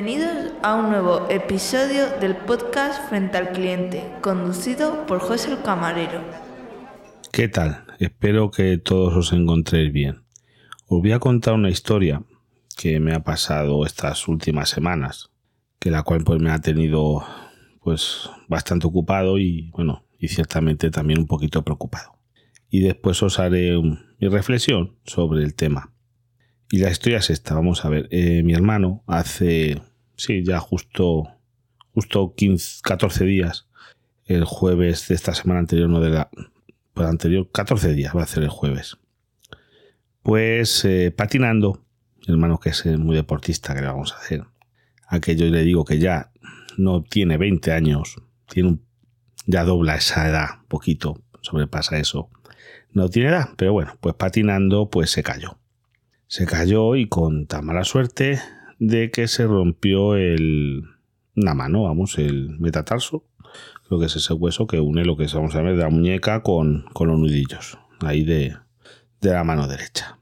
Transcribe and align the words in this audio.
Bienvenidos 0.00 0.52
a 0.62 0.76
un 0.76 0.90
nuevo 0.90 1.26
episodio 1.28 2.06
del 2.20 2.36
podcast 2.36 3.08
Frente 3.08 3.36
al 3.36 3.50
Cliente, 3.50 4.04
conducido 4.20 5.04
por 5.06 5.18
José 5.18 5.50
el 5.50 5.60
Camarero. 5.62 6.22
¿Qué 7.32 7.48
tal? 7.48 7.84
Espero 7.98 8.52
que 8.52 8.78
todos 8.78 9.16
os 9.16 9.32
encontréis 9.32 9.92
bien. 9.92 10.22
Os 10.86 11.00
voy 11.00 11.10
a 11.10 11.18
contar 11.18 11.54
una 11.54 11.68
historia 11.68 12.22
que 12.76 13.00
me 13.00 13.12
ha 13.12 13.24
pasado 13.24 13.84
estas 13.84 14.28
últimas 14.28 14.68
semanas, 14.68 15.32
que 15.80 15.90
la 15.90 16.04
cual 16.04 16.22
pues 16.22 16.40
me 16.40 16.52
ha 16.52 16.60
tenido 16.60 17.24
pues 17.82 18.30
bastante 18.46 18.86
ocupado 18.86 19.36
y 19.36 19.72
bueno, 19.72 20.04
y 20.16 20.28
ciertamente 20.28 20.92
también 20.92 21.18
un 21.18 21.26
poquito 21.26 21.64
preocupado. 21.64 22.20
Y 22.70 22.82
después 22.82 23.20
os 23.24 23.40
haré 23.40 23.76
mi 23.76 24.28
reflexión 24.28 24.94
sobre 25.02 25.42
el 25.42 25.56
tema. 25.56 25.92
Y 26.70 26.78
la 26.78 26.90
historia 26.90 27.18
es 27.18 27.30
esta, 27.30 27.54
vamos 27.54 27.84
a 27.84 27.88
ver. 27.88 28.08
Eh, 28.10 28.42
mi 28.42 28.52
hermano 28.52 29.02
hace, 29.06 29.80
sí, 30.18 30.44
ya 30.44 30.60
justo, 30.60 31.28
justo 31.94 32.34
15, 32.36 32.82
14 32.82 33.24
días, 33.24 33.66
el 34.26 34.44
jueves 34.44 35.08
de 35.08 35.14
esta 35.14 35.34
semana 35.34 35.60
anterior, 35.60 35.88
no 35.88 36.00
de 36.00 36.10
la, 36.10 36.30
pues 36.92 37.08
anterior, 37.08 37.48
14 37.50 37.94
días 37.94 38.14
va 38.14 38.24
a 38.24 38.26
ser 38.26 38.42
el 38.42 38.50
jueves. 38.50 38.98
Pues 40.22 40.84
eh, 40.84 41.10
patinando, 41.16 41.82
mi 42.26 42.34
hermano 42.34 42.60
que 42.60 42.70
es 42.70 42.84
eh, 42.84 42.98
muy 42.98 43.16
deportista, 43.16 43.74
que 43.74 43.80
le 43.80 43.86
vamos 43.86 44.12
a 44.12 44.18
hacer? 44.18 44.44
Aquello 45.06 45.46
le 45.46 45.62
digo 45.62 45.86
que 45.86 45.98
ya 45.98 46.32
no 46.76 47.02
tiene 47.02 47.38
20 47.38 47.72
años, 47.72 48.16
tiene 48.46 48.78
ya 49.46 49.64
dobla 49.64 49.96
esa 49.96 50.28
edad, 50.28 50.48
poquito, 50.68 51.22
sobrepasa 51.40 51.98
eso. 51.98 52.28
No 52.92 53.08
tiene 53.08 53.30
edad, 53.30 53.50
pero 53.56 53.72
bueno, 53.72 53.96
pues 54.00 54.14
patinando, 54.14 54.90
pues 54.90 55.10
se 55.10 55.22
cayó 55.22 55.58
se 56.28 56.44
cayó 56.44 56.94
y 56.94 57.08
con 57.08 57.46
tan 57.46 57.64
mala 57.64 57.84
suerte 57.84 58.38
de 58.78 59.10
que 59.10 59.28
se 59.28 59.46
rompió 59.46 60.16
el, 60.16 60.84
una 61.36 61.54
mano, 61.54 61.84
vamos, 61.84 62.18
el 62.18 62.58
metatarso. 62.58 63.24
Creo 63.86 64.00
que 64.00 64.06
es 64.06 64.16
ese 64.16 64.34
hueso 64.34 64.66
que 64.66 64.80
une 64.80 65.04
lo 65.04 65.16
que 65.16 65.26
vamos 65.32 65.54
a 65.54 65.62
ver 65.62 65.76
de 65.76 65.82
la 65.82 65.90
muñeca 65.90 66.42
con, 66.42 66.84
con 66.92 67.08
los 67.08 67.18
nudillos, 67.18 67.78
ahí 68.00 68.24
de, 68.24 68.54
de 69.20 69.30
la 69.30 69.44
mano 69.44 69.66
derecha. 69.66 70.18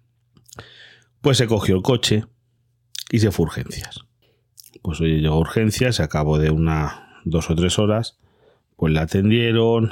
Pues 1.21 1.39
se 1.39 1.47
cogió 1.47 1.77
el 1.77 1.83
coche 1.83 2.25
y 3.11 3.19
se 3.19 3.33
fue 3.33 3.45
a 3.45 3.49
urgencias. 3.49 4.01
Pues 4.83 5.01
oye, 5.01 5.21
llegó 5.21 5.35
a 5.35 5.41
urgencias, 5.41 5.97
se 5.97 6.03
acabó 6.03 6.39
de 6.39 6.51
una, 6.51 7.21
dos 7.25 7.51
o 7.51 7.57
tres 7.57 7.79
horas, 7.79 8.19
pues 8.77 8.93
la 8.93 9.03
atendieron, 9.03 9.91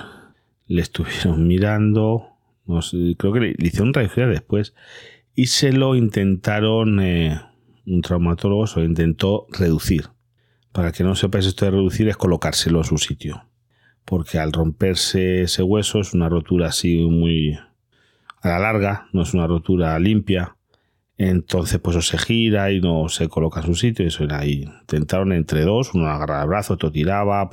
le 0.66 0.82
estuvieron 0.82 1.46
mirando, 1.48 2.28
no 2.66 2.80
creo 3.18 3.32
que 3.32 3.40
le, 3.40 3.54
hicieron 3.58 3.92
radiografía 3.92 4.26
después 4.26 4.74
y 5.34 5.46
se 5.46 5.72
lo 5.72 5.96
intentaron, 5.96 7.00
eh, 7.00 7.40
un 7.86 8.00
traumatólogo 8.00 8.66
se 8.66 8.80
lo 8.80 8.86
intentó 8.86 9.46
reducir. 9.50 10.08
Para 10.72 10.92
que 10.92 11.04
no 11.04 11.14
sepáis 11.14 11.46
esto 11.46 11.64
de 11.64 11.72
reducir 11.72 12.08
es 12.08 12.16
colocárselo 12.16 12.80
a 12.80 12.84
su 12.84 12.98
sitio. 12.98 13.44
Porque 14.04 14.38
al 14.38 14.52
romperse 14.52 15.42
ese 15.42 15.62
hueso 15.62 16.00
es 16.00 16.14
una 16.14 16.28
rotura 16.28 16.68
así 16.68 16.96
muy 16.96 17.58
a 18.42 18.48
la 18.48 18.58
larga, 18.58 19.08
no 19.12 19.22
es 19.22 19.34
una 19.34 19.46
rotura 19.46 19.98
limpia. 19.98 20.56
Entonces 21.16 21.78
pues 21.78 22.04
se 22.04 22.18
gira 22.18 22.72
y 22.72 22.80
no 22.80 23.08
se 23.08 23.28
coloca 23.28 23.60
en 23.60 23.66
su 23.66 23.74
sitio. 23.74 24.06
Eso 24.06 24.24
era 24.24 24.40
ahí. 24.40 24.64
Intentaron 24.80 25.32
entre 25.32 25.62
dos, 25.62 25.94
uno 25.94 26.08
agarraba 26.08 26.42
el 26.42 26.48
brazo, 26.48 26.74
otro 26.74 26.90
tiraba. 26.90 27.48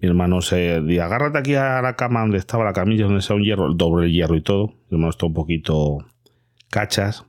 Mi 0.00 0.08
hermano 0.08 0.42
se 0.42 0.80
decía, 0.80 1.06
agárrate 1.06 1.38
aquí 1.38 1.54
a 1.54 1.80
la 1.80 1.96
cama 1.96 2.20
donde 2.20 2.36
estaba 2.38 2.64
la 2.64 2.74
camilla, 2.74 3.04
donde 3.04 3.20
está 3.20 3.34
un 3.34 3.42
hierro, 3.42 3.72
doble 3.72 4.06
el 4.06 4.12
hierro 4.12 4.36
y 4.36 4.42
todo. 4.42 4.74
Mi 4.90 4.96
hermano 4.96 5.10
está 5.10 5.26
un 5.26 5.34
poquito 5.34 6.04
cachas 6.68 7.24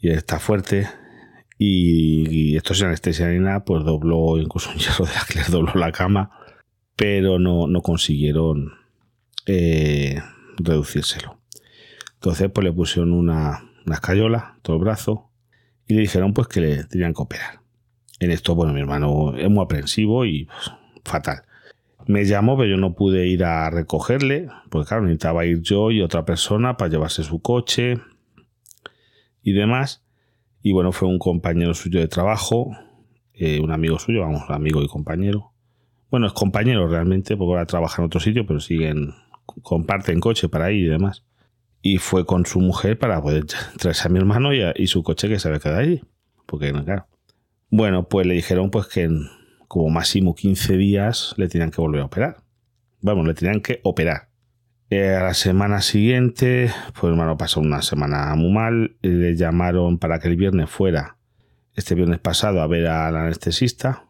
y 0.00 0.10
está 0.10 0.38
fuerte. 0.38 0.88
Y, 1.58 2.56
esto 2.56 2.72
es 2.72 2.82
anestesia 2.82 3.28
ni 3.28 3.38
nada, 3.38 3.64
pues 3.64 3.84
dobló 3.84 4.38
incluso 4.38 4.70
un 4.70 4.76
hierro 4.76 5.06
de 5.06 5.12
la 5.12 5.24
que 5.28 5.50
dobló 5.50 5.72
la 5.74 5.92
cama, 5.92 6.30
pero 6.96 7.38
no, 7.38 7.66
no 7.66 7.80
consiguieron 7.82 8.72
eh, 9.46 10.20
reducírselo. 10.58 11.38
Entonces, 12.14 12.50
pues 12.52 12.64
le 12.64 12.72
pusieron 12.72 13.12
una, 13.12 13.70
una 13.86 13.94
escayola, 13.94 14.58
todo 14.62 14.76
el 14.76 14.82
brazo, 14.82 15.30
y 15.86 15.94
le 15.94 16.00
dijeron 16.00 16.34
pues 16.34 16.48
que 16.48 16.60
le 16.60 16.84
tenían 16.84 17.14
que 17.14 17.22
operar. 17.22 17.60
En 18.18 18.30
esto, 18.30 18.54
bueno, 18.54 18.72
mi 18.72 18.80
hermano 18.80 19.36
es 19.36 19.48
muy 19.48 19.62
aprensivo 19.62 20.24
y 20.24 20.44
pues, 20.44 20.72
fatal. 21.04 21.42
Me 22.06 22.24
llamó, 22.24 22.56
pero 22.56 22.70
yo 22.70 22.76
no 22.76 22.94
pude 22.94 23.26
ir 23.26 23.44
a 23.44 23.68
recogerle, 23.70 24.48
porque 24.70 24.88
claro, 24.88 25.02
necesitaba 25.04 25.44
ir 25.44 25.60
yo 25.62 25.90
y 25.90 26.02
otra 26.02 26.24
persona 26.24 26.76
para 26.76 26.90
llevarse 26.90 27.22
su 27.22 27.40
coche 27.40 27.98
y 29.46 29.52
demás. 29.52 30.02
Y 30.60 30.72
bueno, 30.72 30.90
fue 30.90 31.08
un 31.08 31.20
compañero 31.20 31.72
suyo 31.72 32.00
de 32.00 32.08
trabajo, 32.08 32.76
eh, 33.32 33.60
un 33.60 33.70
amigo 33.70 33.98
suyo, 34.00 34.22
vamos, 34.22 34.42
amigo 34.48 34.82
y 34.82 34.88
compañero. 34.88 35.52
Bueno, 36.10 36.26
es 36.26 36.32
compañero 36.32 36.88
realmente, 36.88 37.36
porque 37.36 37.52
ahora 37.52 37.66
trabaja 37.66 38.02
en 38.02 38.06
otro 38.06 38.18
sitio, 38.18 38.44
pero 38.44 38.58
siguen, 38.58 39.14
comparten 39.62 40.18
coche 40.18 40.48
para 40.48 40.72
ir 40.72 40.86
y 40.86 40.88
demás. 40.88 41.24
Y 41.80 41.98
fue 41.98 42.26
con 42.26 42.44
su 42.44 42.58
mujer 42.58 42.98
para 42.98 43.22
poder 43.22 43.46
traerse 43.78 44.08
a 44.08 44.10
mi 44.10 44.18
hermano 44.18 44.52
y, 44.52 44.62
y 44.74 44.88
su 44.88 45.04
coche 45.04 45.28
que 45.28 45.38
se 45.38 45.46
había 45.46 45.60
quedado 45.60 45.80
allí. 45.80 46.02
Porque, 46.44 46.72
claro. 46.72 47.06
Bueno, 47.70 48.08
pues 48.08 48.26
le 48.26 48.34
dijeron 48.34 48.70
pues 48.70 48.88
que 48.88 49.08
como 49.68 49.90
máximo 49.90 50.34
15 50.34 50.76
días 50.76 51.34
le 51.36 51.46
tenían 51.46 51.70
que 51.70 51.80
volver 51.80 52.00
a 52.00 52.06
operar. 52.06 52.38
Vamos, 53.00 53.24
le 53.28 53.34
tenían 53.34 53.60
que 53.60 53.78
operar. 53.84 54.28
Eh, 54.88 55.14
a 55.14 55.24
la 55.24 55.34
semana 55.34 55.80
siguiente, 55.80 56.70
pues 56.98 57.10
hermano 57.10 57.36
pasó 57.36 57.60
una 57.60 57.82
semana 57.82 58.34
muy 58.36 58.52
mal. 58.52 58.96
Le 59.02 59.34
llamaron 59.36 59.98
para 59.98 60.18
que 60.18 60.28
el 60.28 60.36
viernes 60.36 60.70
fuera, 60.70 61.16
este 61.74 61.94
viernes 61.94 62.20
pasado, 62.20 62.60
a 62.60 62.66
ver 62.66 62.86
al 62.86 63.16
anestesista, 63.16 64.04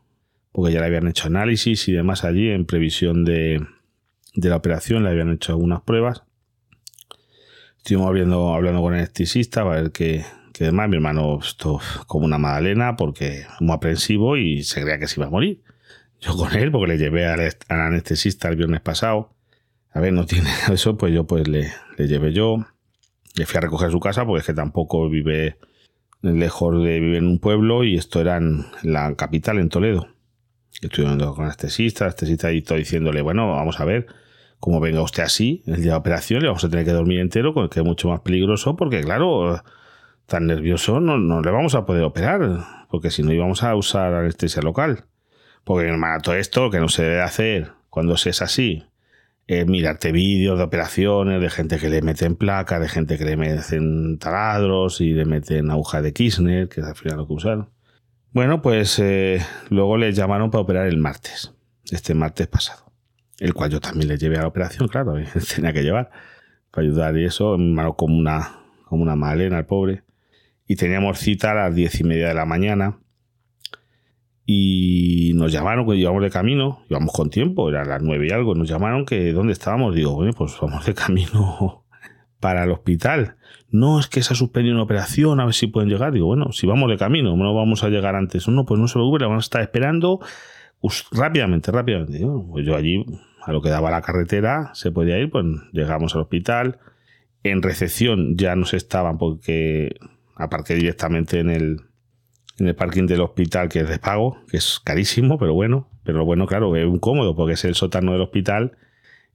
porque 0.53 0.72
ya 0.72 0.81
le 0.81 0.86
habían 0.86 1.09
hecho 1.09 1.28
análisis 1.28 1.88
y 1.88 1.92
demás 1.92 2.25
allí 2.25 2.50
en 2.50 2.66
previsión 2.66 3.25
de, 3.25 3.66
de 4.34 4.48
la 4.48 4.56
operación, 4.56 5.04
le 5.04 5.10
habían 5.10 5.32
hecho 5.32 5.53
algunas 5.53 5.81
pruebas. 5.82 6.25
Estuvimos 7.78 8.09
hablando, 8.09 8.54
hablando 8.54 8.82
con 8.82 8.94
el 8.94 9.00
anestesista 9.00 9.65
para 9.65 9.82
ver 9.82 9.92
qué, 9.92 10.25
que 10.56 10.65
además 10.65 10.88
mi 10.88 10.97
hermano 10.97 11.38
esto 11.38 11.81
como 12.06 12.25
una 12.25 12.38
magdalena 12.38 12.97
porque 12.97 13.44
muy 13.60 13.75
aprensivo 13.75 14.38
y 14.38 14.62
se 14.62 14.81
creía 14.81 14.98
que 14.98 15.06
se 15.06 15.20
iba 15.20 15.26
a 15.26 15.31
morir. 15.31 15.62
Yo 16.19 16.34
con 16.34 16.54
él, 16.56 16.72
porque 16.72 16.94
le 16.94 16.98
llevé 16.98 17.26
al, 17.26 17.41
anestesista 17.69 18.48
el 18.48 18.56
viernes 18.56 18.81
pasado. 18.81 19.35
A 19.97 20.01
ver, 20.01 20.12
no 20.12 20.27
tiene 20.27 20.51
eso, 20.73 20.99
pues 20.99 21.15
yo 21.15 21.25
pues 21.25 21.49
le, 21.49 21.73
le 21.97 22.07
llevé 22.07 22.33
yo. 22.34 22.59
Le 23.34 23.47
fui 23.47 23.57
a 23.57 23.62
recoger 23.62 23.91
su 23.91 23.99
casa 23.99 24.27
porque 24.27 24.41
es 24.41 24.47
que 24.47 24.53
tampoco 24.53 25.09
vive 25.09 25.57
lejos 26.21 26.84
de 26.84 27.01
vivir 27.01 27.17
en 27.17 27.27
un 27.27 27.39
pueblo 27.39 27.83
y 27.83 27.97
esto 27.97 28.21
era 28.21 28.37
en 28.37 28.67
la 28.83 29.15
capital, 29.15 29.59
en 29.59 29.71
Toledo. 29.71 30.09
Estuve 30.83 31.07
hablando 31.07 31.34
con 31.34 31.47
anestesista, 31.47 32.05
anestesista 32.05 32.53
y 32.53 32.61
todo 32.61 32.77
diciéndole, 32.77 33.23
bueno, 33.23 33.49
vamos 33.49 33.81
a 33.81 33.87
ver, 33.87 34.07
como 34.61 34.81
venga 34.81 35.01
usted 35.01 35.23
así, 35.23 35.62
el 35.67 35.81
día 35.83 35.93
de 35.93 35.99
operación, 35.99 36.43
le 36.43 36.49
vamos 36.49 36.65
a 36.65 36.69
tener 36.69 36.84
que 36.84 36.93
dormir 36.93 37.21
entero, 37.21 37.55
que 37.71 37.81
es 37.81 37.87
mucho 37.87 38.09
más 38.09 38.21
peligroso, 38.21 38.77
porque 38.77 39.01
claro, 39.01 39.63
tan 40.27 40.47
nervioso 40.47 41.01
no, 41.01 41.17
no 41.17 41.41
le 41.41 41.51
vamos 41.51 41.75
a 41.75 41.87
poder 41.87 42.03
operar, 42.03 42.67
porque 42.91 43.11
si 43.11 43.23
no 43.23 43.33
íbamos 43.33 43.63
a 43.63 43.75
usar 43.75 44.13
anestesia 44.13 44.61
local. 44.61 45.05
Porque 45.65 45.89
hermano, 45.89 46.21
todo 46.21 46.34
esto 46.34 46.71
que 46.71 46.81
no 46.81 46.91
se 46.91 47.03
debe 47.03 47.23
hacer 47.23 47.73
cuando 47.89 48.19
se 48.19 48.31
es 48.31 48.43
así 48.43 48.84
es 49.47 49.67
mirarte 49.67 50.12
vídeos 50.12 50.59
de 50.59 50.65
operaciones, 50.65 51.41
de 51.41 51.51
gente 51.51 51.79
que 51.79 51.89
le 51.89 52.03
meten 52.03 52.37
placa, 52.37 52.81
de 52.81 52.89
gente 52.89 53.17
que 53.19 53.25
le 53.25 53.37
meten 53.37 54.19
taladros 54.19 55.01
y 55.01 55.12
le 55.12 55.25
meten 55.25 55.71
aguja 55.71 56.03
de 56.03 56.12
Kirchner, 56.12 56.69
que 56.69 56.81
es 56.81 56.87
al 56.87 56.97
final 56.97 57.19
lo 57.19 57.27
que 57.27 57.33
usaron. 57.33 57.71
Bueno, 58.33 58.61
pues 58.61 58.99
eh, 58.99 59.41
luego 59.71 59.97
le 59.97 60.12
llamaron 60.12 60.51
para 60.51 60.62
operar 60.62 60.87
el 60.87 60.99
martes, 60.99 61.55
este 61.91 62.15
martes 62.15 62.49
pasado, 62.49 62.93
el 63.39 63.55
cual 63.55 63.71
yo 63.71 63.81
también 63.81 64.09
le 64.09 64.19
llevé 64.19 64.37
a 64.37 64.43
la 64.43 64.49
operación, 64.49 64.89
claro, 64.89 65.15
tenía 65.55 65.73
que 65.73 65.83
llevar 65.83 66.11
para 66.71 66.87
ayudar 66.87 67.17
y 67.17 67.25
eso, 67.25 67.55
hermano, 67.55 67.95
como 67.95 68.17
una, 68.17 68.61
como 68.84 69.03
una 69.03 69.17
malena, 69.17 69.59
el 69.59 69.67
pobre 69.67 70.07
y 70.66 70.77
teníamos 70.77 71.19
cita 71.19 71.53
a 71.53 71.54
las 71.54 71.75
diez 71.75 72.01
y 72.01 72.04
media 72.04 72.28
de 72.28 72.34
la 72.34 72.45
mañana. 72.45 72.99
Y 74.48 75.33
nos 75.34 75.51
llamaron, 75.51 75.87
que 75.87 75.97
íbamos 75.97 76.22
de 76.22 76.31
camino, 76.31 76.84
íbamos 76.89 77.13
con 77.13 77.31
tiempo, 77.31 77.69
era 77.69 77.84
las 77.84 78.01
nueve 78.01 78.28
y 78.28 78.31
algo, 78.31 78.54
nos 78.54 78.69
llamaron 78.69 79.04
que 79.04 79.33
dónde 79.33 79.53
estábamos. 79.53 79.95
Digo, 79.95 80.15
bueno, 80.15 80.33
pues 80.33 80.57
vamos 80.60 80.87
de 80.87 80.95
camino 80.95 81.84
para 82.41 82.63
el 82.63 82.71
hospital. 82.71 83.37
No, 83.71 83.98
es 83.98 84.07
que 84.07 84.22
se 84.22 84.33
ha 84.33 84.37
suspendido 84.37 84.77
una 84.77 84.84
operación, 84.84 85.41
a 85.41 85.45
ver 85.45 85.54
si 85.54 85.66
pueden 85.66 85.91
llegar. 85.91 86.13
Digo, 86.13 86.27
bueno, 86.27 86.53
si 86.53 86.66
vamos 86.66 86.89
de 86.89 86.97
camino, 86.97 87.37
no 87.37 87.54
vamos 87.54 87.83
a 87.83 87.89
llegar 87.89 88.15
antes. 88.15 88.47
No, 88.47 88.65
pues 88.65 88.81
no 88.81 88.87
se 88.87 88.95
preocupe, 88.95 89.25
vamos 89.25 89.45
a 89.45 89.47
estar 89.47 89.63
esperando 89.63 90.21
rápidamente, 91.13 91.72
rápidamente. 91.72 92.25
pues 92.49 92.65
yo 92.65 92.77
allí, 92.77 93.04
a 93.45 93.53
lo 93.53 93.60
que 93.60 93.71
daba 93.71 93.91
la 93.91 94.03
carretera, 94.03 94.71
se 94.75 94.92
podía 94.92 95.19
ir, 95.19 95.31
pues 95.31 95.45
llegamos 95.72 96.15
al 96.15 96.22
hospital. 96.22 96.78
En 97.42 97.63
recepción 97.63 98.37
ya 98.37 98.57
no 98.57 98.65
se 98.65 98.77
estaban 98.77 99.19
porque 99.19 99.97
aparte 100.37 100.75
directamente 100.75 101.41
en 101.41 101.51
el, 101.51 101.81
en 102.58 102.68
el 102.68 102.74
parking 102.74 103.06
del 103.06 103.20
hospital 103.20 103.68
que 103.68 103.80
es 103.80 103.88
de 103.88 103.98
pago, 103.98 104.38
que 104.50 104.56
es 104.56 104.80
carísimo, 104.82 105.38
pero 105.38 105.54
bueno. 105.54 105.88
Pero 106.04 106.24
bueno, 106.24 106.47
claro, 106.47 106.74
es 106.76 106.86
un 106.86 106.98
cómodo 106.98 107.34
porque 107.34 107.54
es 107.54 107.64
el 107.64 107.74
sótano 107.74 108.12
del 108.12 108.20
hospital 108.20 108.76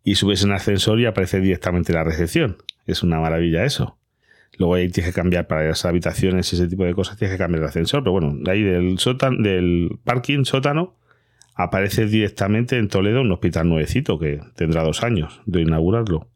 y 0.03 0.15
subes 0.15 0.43
en 0.43 0.51
ascensor 0.51 0.99
y 0.99 1.05
aparece 1.05 1.39
directamente 1.39 1.93
la 1.93 2.03
recepción. 2.03 2.57
Es 2.85 3.03
una 3.03 3.19
maravilla 3.19 3.65
eso. 3.65 3.97
Luego 4.57 4.75
ahí 4.75 4.89
tienes 4.89 5.13
que 5.13 5.21
cambiar 5.21 5.47
para 5.47 5.67
las 5.67 5.85
habitaciones 5.85 6.51
y 6.51 6.55
ese 6.55 6.67
tipo 6.67 6.83
de 6.83 6.93
cosas, 6.93 7.17
tienes 7.17 7.35
que 7.35 7.43
cambiar 7.43 7.63
el 7.63 7.69
ascensor. 7.69 8.03
Pero 8.03 8.11
bueno, 8.13 8.33
de 8.35 8.51
ahí 8.51 8.63
del, 8.63 8.99
sótano, 8.99 9.41
del 9.41 9.99
parking 10.03 10.45
sótano 10.45 10.95
aparece 11.55 12.05
directamente 12.05 12.77
en 12.77 12.87
Toledo 12.87 13.21
un 13.21 13.31
hospital 13.31 13.67
nuevecito 13.69 14.17
que 14.17 14.41
tendrá 14.55 14.83
dos 14.83 15.03
años 15.03 15.41
de 15.45 15.61
inaugurarlo. 15.61 16.30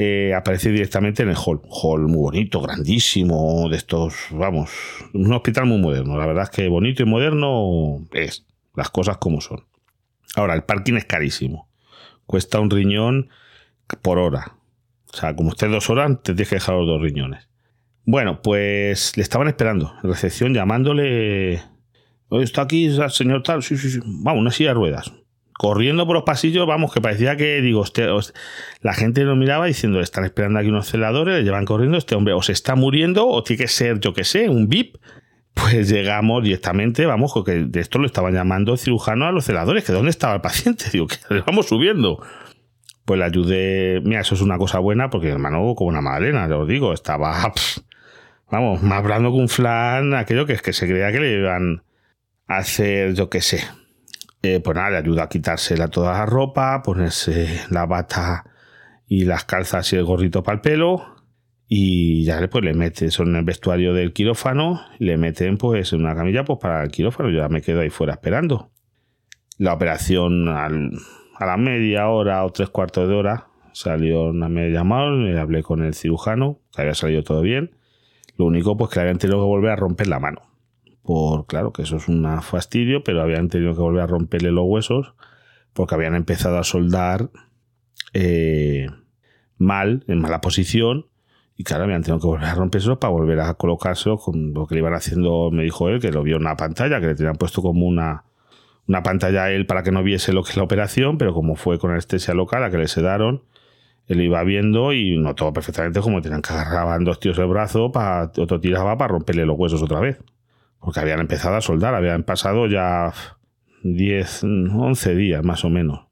Eh, 0.00 0.32
aparece 0.32 0.70
directamente 0.70 1.24
en 1.24 1.30
el 1.30 1.36
hall. 1.36 1.60
Hall 1.68 2.02
muy 2.02 2.18
bonito, 2.18 2.60
grandísimo, 2.60 3.68
de 3.68 3.76
estos, 3.76 4.14
vamos, 4.30 4.70
un 5.12 5.32
hospital 5.32 5.66
muy 5.66 5.78
moderno. 5.78 6.16
La 6.16 6.24
verdad 6.24 6.44
es 6.44 6.50
que 6.50 6.68
bonito 6.68 7.02
y 7.02 7.06
moderno 7.06 8.06
es, 8.12 8.46
las 8.76 8.90
cosas 8.90 9.18
como 9.18 9.40
son. 9.40 9.64
Ahora, 10.36 10.54
el 10.54 10.62
parking 10.62 10.94
es 10.94 11.04
carísimo. 11.04 11.68
Cuesta 12.26 12.60
un 12.60 12.70
riñón 12.70 13.30
por 14.00 14.18
hora. 14.18 14.54
O 15.12 15.16
sea, 15.16 15.34
como 15.34 15.48
usted 15.48 15.68
dos 15.68 15.90
horas, 15.90 16.12
te 16.22 16.32
tienes 16.32 16.48
que 16.48 16.56
dejar 16.56 16.76
los 16.76 16.86
dos 16.86 17.02
riñones. 17.02 17.48
Bueno, 18.04 18.40
pues 18.40 19.16
le 19.16 19.24
estaban 19.24 19.48
esperando 19.48 19.94
en 20.04 20.10
recepción 20.10 20.54
llamándole. 20.54 21.60
Está 22.30 22.62
aquí, 22.62 22.96
señor 23.08 23.42
tal. 23.42 23.64
Sí, 23.64 23.76
sí, 23.76 23.90
sí. 23.90 23.98
Vamos, 24.04 24.42
una 24.42 24.52
silla 24.52 24.70
de 24.70 24.74
ruedas. 24.74 25.12
Corriendo 25.58 26.06
por 26.06 26.14
los 26.14 26.22
pasillos, 26.22 26.66
vamos, 26.66 26.94
que 26.94 27.00
parecía 27.00 27.36
que, 27.36 27.60
digo, 27.60 27.84
la 28.80 28.94
gente 28.94 29.24
nos 29.24 29.36
miraba 29.36 29.66
diciendo, 29.66 30.00
están 30.00 30.24
esperando 30.24 30.60
aquí 30.60 30.68
unos 30.68 30.86
celadores, 30.86 31.36
le 31.36 31.42
llevan 31.42 31.66
corriendo, 31.66 31.98
este 31.98 32.14
hombre 32.14 32.32
o 32.32 32.40
se 32.42 32.52
está 32.52 32.76
muriendo 32.76 33.28
o 33.28 33.42
tiene 33.42 33.64
que 33.64 33.68
ser, 33.68 33.98
yo 33.98 34.14
qué 34.14 34.24
sé, 34.24 34.48
un 34.48 34.68
VIP. 34.68 34.96
Pues 35.54 35.88
llegamos 35.90 36.44
directamente, 36.44 37.04
vamos, 37.04 37.34
que 37.44 37.64
de 37.64 37.80
esto 37.80 37.98
lo 37.98 38.06
estaban 38.06 38.32
llamando 38.32 38.76
cirujano 38.76 39.26
a 39.26 39.32
los 39.32 39.44
celadores, 39.44 39.82
que 39.82 39.92
dónde 39.92 40.10
estaba 40.10 40.36
el 40.36 40.40
paciente, 40.40 40.84
digo, 40.92 41.08
que 41.08 41.16
le 41.34 41.40
vamos 41.40 41.66
subiendo 41.66 42.22
pues 43.08 43.18
le 43.18 43.24
ayudé. 43.24 44.02
Mira, 44.04 44.20
eso 44.20 44.34
es 44.34 44.42
una 44.42 44.58
cosa 44.58 44.80
buena 44.80 45.08
porque 45.08 45.30
hermano, 45.30 45.74
como 45.74 45.88
una 45.88 46.02
madalena, 46.02 46.46
te 46.46 46.50
lo 46.50 46.66
digo, 46.66 46.92
estaba, 46.92 47.52
vamos, 48.50 48.82
más 48.82 48.98
hablando 48.98 49.30
que 49.30 49.38
un 49.38 49.48
flan, 49.48 50.12
aquello 50.12 50.44
que 50.44 50.52
es 50.52 50.60
que 50.60 50.74
se 50.74 50.86
creía 50.86 51.10
que 51.10 51.18
le 51.18 51.40
iban 51.40 51.82
a 52.46 52.58
hacer, 52.58 53.14
yo 53.14 53.30
qué 53.30 53.40
sé. 53.40 53.64
Pues 54.62 54.74
nada, 54.74 54.90
le 54.90 54.96
ayuda 54.98 55.24
a 55.24 55.28
quitársela 55.28 55.88
toda 55.88 56.12
la 56.12 56.26
ropa, 56.26 56.82
ponerse 56.82 57.60
la 57.70 57.86
bata 57.86 58.44
y 59.06 59.24
las 59.24 59.44
calzas 59.44 59.92
y 59.92 59.96
el 59.96 60.04
gorrito 60.04 60.42
para 60.42 60.56
el 60.56 60.60
pelo. 60.60 61.16
Y 61.66 62.24
ya 62.24 62.40
pues 62.48 62.64
le 62.64 62.72
mete 62.72 63.06
eso 63.06 63.24
en 63.24 63.36
el 63.36 63.44
vestuario 63.44 63.92
del 63.92 64.14
quirófano, 64.14 64.80
le 64.98 65.18
meten 65.18 65.58
pues 65.58 65.92
en 65.92 66.00
una 66.00 66.14
camilla 66.14 66.44
pues 66.44 66.58
para 66.60 66.82
el 66.82 66.90
quirófano. 66.90 67.28
Yo 67.30 67.38
ya 67.38 67.48
me 67.48 67.60
quedo 67.60 67.80
ahí 67.80 67.90
fuera 67.90 68.14
esperando. 68.14 68.70
La 69.58 69.74
operación 69.74 70.48
a 70.48 70.68
la 70.68 71.56
media 71.56 72.08
hora 72.08 72.44
o 72.44 72.50
tres 72.50 72.70
cuartos 72.70 73.08
de 73.08 73.14
hora 73.14 73.48
salió 73.72 74.24
una 74.30 74.48
media 74.48 74.82
mal, 74.82 75.24
le 75.24 75.38
hablé 75.38 75.62
con 75.62 75.82
el 75.84 75.94
cirujano, 75.94 76.60
que 76.74 76.82
había 76.82 76.94
salido 76.94 77.22
todo 77.22 77.42
bien. 77.42 77.76
Lo 78.36 78.46
único, 78.46 78.76
pues 78.76 78.90
que 78.90 79.00
habían 79.00 79.18
tenido 79.18 79.38
que 79.38 79.46
volver 79.46 79.72
a 79.72 79.76
romper 79.76 80.06
la 80.06 80.20
mano. 80.20 80.42
Por 81.08 81.46
claro 81.46 81.72
que 81.72 81.84
eso 81.84 81.96
es 81.96 82.06
un 82.06 82.26
fastidio, 82.42 83.02
pero 83.02 83.22
habían 83.22 83.48
tenido 83.48 83.74
que 83.74 83.80
volver 83.80 84.02
a 84.02 84.06
romperle 84.06 84.52
los 84.52 84.66
huesos 84.66 85.14
porque 85.72 85.94
habían 85.94 86.14
empezado 86.14 86.58
a 86.58 86.64
soldar 86.64 87.30
eh, 88.12 88.88
mal, 89.56 90.04
en 90.06 90.20
mala 90.20 90.42
posición. 90.42 91.06
Y 91.56 91.64
claro, 91.64 91.84
habían 91.84 92.02
tenido 92.02 92.20
que 92.20 92.26
volver 92.26 92.44
a 92.44 92.54
romper 92.54 92.82
eso 92.82 93.00
para 93.00 93.10
volver 93.10 93.40
a 93.40 93.54
colocárselo 93.54 94.18
con 94.18 94.52
lo 94.52 94.66
que 94.66 94.74
le 94.74 94.82
iban 94.82 94.92
haciendo, 94.92 95.50
me 95.50 95.62
dijo 95.62 95.88
él, 95.88 95.98
que 95.98 96.12
lo 96.12 96.22
vio 96.22 96.36
en 96.36 96.42
una 96.42 96.58
pantalla, 96.58 97.00
que 97.00 97.06
le 97.06 97.14
tenían 97.14 97.36
puesto 97.36 97.62
como 97.62 97.86
una, 97.86 98.24
una 98.86 99.02
pantalla 99.02 99.44
a 99.44 99.50
él 99.50 99.64
para 99.64 99.82
que 99.82 99.92
no 99.92 100.02
viese 100.02 100.34
lo 100.34 100.42
que 100.42 100.50
es 100.50 100.58
la 100.58 100.64
operación, 100.64 101.16
pero 101.16 101.32
como 101.32 101.56
fue 101.56 101.78
con 101.78 101.90
anestesia 101.90 102.34
local 102.34 102.64
a 102.64 102.70
que 102.70 102.76
le 102.76 102.86
sedaron, 102.86 103.44
él 104.08 104.20
iba 104.20 104.44
viendo 104.44 104.92
y 104.92 105.16
notó 105.16 105.54
perfectamente 105.54 106.02
cómo 106.02 106.20
tenían 106.20 106.42
que 106.42 106.52
agarrar 106.52 107.02
dos 107.02 107.18
tíos 107.18 107.38
el 107.38 107.46
brazo, 107.46 107.92
para, 107.92 108.24
otro 108.24 108.60
tiraba 108.60 108.98
para 108.98 109.12
romperle 109.12 109.46
los 109.46 109.58
huesos 109.58 109.82
otra 109.82 110.00
vez. 110.00 110.18
Porque 110.80 111.00
habían 111.00 111.20
empezado 111.20 111.56
a 111.56 111.60
soldar, 111.60 111.94
habían 111.94 112.22
pasado 112.22 112.66
ya 112.66 113.12
10, 113.82 114.44
11 114.44 115.14
días 115.14 115.44
más 115.44 115.64
o 115.64 115.70
menos. 115.70 116.06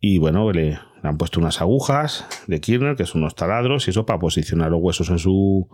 Y 0.00 0.18
bueno, 0.18 0.50
le, 0.52 0.78
han 1.02 1.18
puesto 1.18 1.40
unas 1.40 1.60
agujas 1.60 2.26
de 2.46 2.60
Kirner, 2.60 2.96
que 2.96 3.06
son 3.06 3.22
unos 3.22 3.34
taladros, 3.34 3.86
y 3.86 3.90
eso 3.90 4.06
para 4.06 4.18
posicionar 4.18 4.70
los 4.70 4.80
huesos 4.80 5.10
en 5.10 5.18
su, 5.18 5.68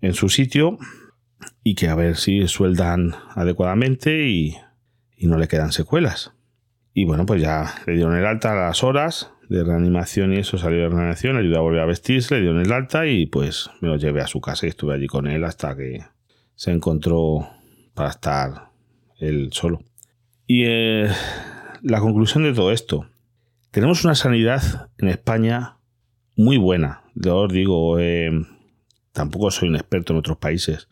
en 0.00 0.14
su 0.14 0.28
sitio 0.28 0.78
y 1.62 1.74
que 1.74 1.88
a 1.88 1.94
ver 1.94 2.16
si 2.16 2.48
sueldan 2.48 3.14
adecuadamente 3.34 4.28
y 4.28 4.56
y 5.18 5.26
no 5.26 5.36
le 5.36 5.48
quedan 5.48 5.72
secuelas. 5.72 6.32
Y 6.94 7.04
bueno, 7.04 7.26
pues 7.26 7.42
ya 7.42 7.74
le 7.86 7.94
dieron 7.94 8.16
el 8.16 8.24
alta 8.24 8.52
a 8.52 8.68
las 8.68 8.82
horas 8.82 9.32
de 9.48 9.64
reanimación 9.64 10.32
y 10.32 10.38
eso 10.38 10.58
salió 10.58 10.78
de 10.82 10.88
reanimación, 10.88 11.34
le 11.34 11.42
ayudó 11.42 11.58
a 11.58 11.62
volver 11.62 11.80
a 11.80 11.86
vestirse, 11.86 12.36
le 12.36 12.42
dieron 12.42 12.60
el 12.60 12.72
alta 12.72 13.06
y 13.06 13.26
pues 13.26 13.70
me 13.80 13.88
lo 13.88 13.96
llevé 13.96 14.20
a 14.20 14.26
su 14.26 14.40
casa 14.40 14.66
y 14.66 14.70
estuve 14.70 14.94
allí 14.94 15.06
con 15.06 15.26
él 15.26 15.44
hasta 15.44 15.76
que 15.76 16.04
se 16.54 16.70
encontró 16.70 17.48
para 17.98 18.10
estar 18.10 18.70
él 19.18 19.48
solo. 19.52 19.80
Y 20.46 20.62
eh, 20.66 21.10
la 21.82 21.98
conclusión 21.98 22.44
de 22.44 22.52
todo 22.52 22.70
esto, 22.70 23.06
tenemos 23.72 24.04
una 24.04 24.14
sanidad 24.14 24.88
en 24.98 25.08
España 25.08 25.78
muy 26.36 26.58
buena. 26.58 27.02
Yo 27.16 27.38
os 27.38 27.52
digo, 27.52 27.98
eh, 27.98 28.30
tampoco 29.10 29.50
soy 29.50 29.68
un 29.68 29.74
experto 29.74 30.12
en 30.12 30.20
otros 30.20 30.38
países, 30.38 30.86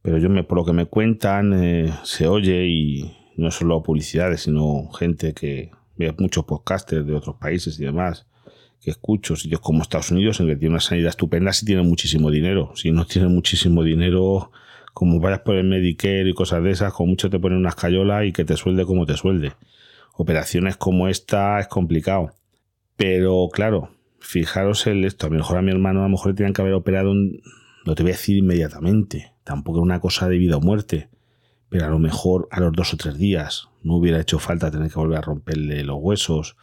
pero 0.00 0.18
yo 0.18 0.28
por 0.46 0.58
lo 0.58 0.64
que 0.64 0.72
me 0.72 0.86
cuentan, 0.86 1.52
eh, 1.54 1.92
se 2.04 2.28
oye 2.28 2.68
y, 2.68 3.16
no 3.36 3.50
solo 3.50 3.82
publicidades, 3.82 4.42
sino 4.42 4.88
gente 4.92 5.34
que 5.34 5.72
ve 5.96 6.14
muchos 6.18 6.44
podcasters 6.44 7.04
de 7.04 7.16
otros 7.16 7.34
países 7.34 7.80
y 7.80 7.84
demás, 7.84 8.28
que 8.80 8.92
escucho, 8.92 9.34
sitios 9.34 9.60
como 9.60 9.82
Estados 9.82 10.12
Unidos, 10.12 10.38
en 10.38 10.46
que 10.46 10.54
tiene 10.54 10.74
una 10.74 10.80
sanidad 10.80 11.08
estupenda 11.08 11.52
si 11.52 11.66
tiene 11.66 11.82
muchísimo 11.82 12.30
dinero. 12.30 12.70
Si 12.76 12.92
no 12.92 13.06
tiene 13.06 13.26
muchísimo 13.26 13.82
dinero, 13.82 14.52
como 14.94 15.18
vayas 15.20 15.40
por 15.40 15.56
el 15.56 15.64
Medicare 15.64 16.30
y 16.30 16.34
cosas 16.34 16.62
de 16.62 16.70
esas, 16.70 16.92
con 16.92 17.08
mucho 17.08 17.28
te 17.28 17.40
ponen 17.40 17.58
una 17.58 17.70
escayola 17.70 18.24
y 18.24 18.32
que 18.32 18.44
te 18.44 18.56
suelde 18.56 18.86
como 18.86 19.04
te 19.04 19.16
suelde. 19.16 19.52
Operaciones 20.16 20.76
como 20.76 21.08
esta 21.08 21.58
es 21.58 21.66
complicado. 21.66 22.30
Pero 22.96 23.48
claro, 23.52 23.90
fijaros 24.20 24.86
en 24.86 25.04
esto. 25.04 25.26
A 25.26 25.30
lo 25.30 25.36
mejor 25.36 25.58
a 25.58 25.62
mi 25.62 25.72
hermano 25.72 26.00
a 26.00 26.04
lo 26.04 26.10
mejor 26.10 26.28
le 26.28 26.36
tenían 26.36 26.52
que 26.52 26.62
haber 26.62 26.74
operado, 26.74 27.12
no 27.12 27.94
te 27.94 28.02
voy 28.04 28.12
a 28.12 28.14
decir 28.14 28.36
inmediatamente, 28.36 29.32
tampoco 29.42 29.78
es 29.78 29.82
una 29.82 29.98
cosa 29.98 30.28
de 30.28 30.38
vida 30.38 30.56
o 30.56 30.60
muerte, 30.60 31.08
pero 31.68 31.86
a 31.86 31.90
lo 31.90 31.98
mejor 31.98 32.46
a 32.52 32.60
los 32.60 32.72
dos 32.72 32.94
o 32.94 32.96
tres 32.96 33.18
días 33.18 33.68
no 33.82 33.96
hubiera 33.96 34.20
hecho 34.20 34.38
falta 34.38 34.70
tener 34.70 34.90
que 34.90 34.98
volver 34.98 35.18
a 35.18 35.22
romperle 35.22 35.82
los 35.82 35.98
huesos. 36.00 36.56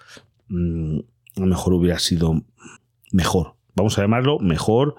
Mm, 0.48 1.00
a 1.36 1.40
lo 1.42 1.46
mejor 1.48 1.74
hubiera 1.74 2.00
sido 2.00 2.42
mejor. 3.12 3.56
Vamos 3.76 3.98
a 3.98 4.02
llamarlo 4.02 4.40
mejor, 4.40 4.96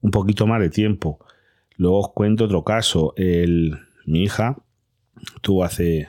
un 0.00 0.12
poquito 0.12 0.46
más 0.46 0.60
de 0.60 0.70
tiempo. 0.70 1.18
Luego 1.80 2.00
os 2.00 2.12
cuento 2.12 2.44
otro 2.44 2.62
caso. 2.62 3.14
Mi 3.16 4.22
hija 4.22 4.58
tuvo 5.40 5.64
hace, 5.64 6.08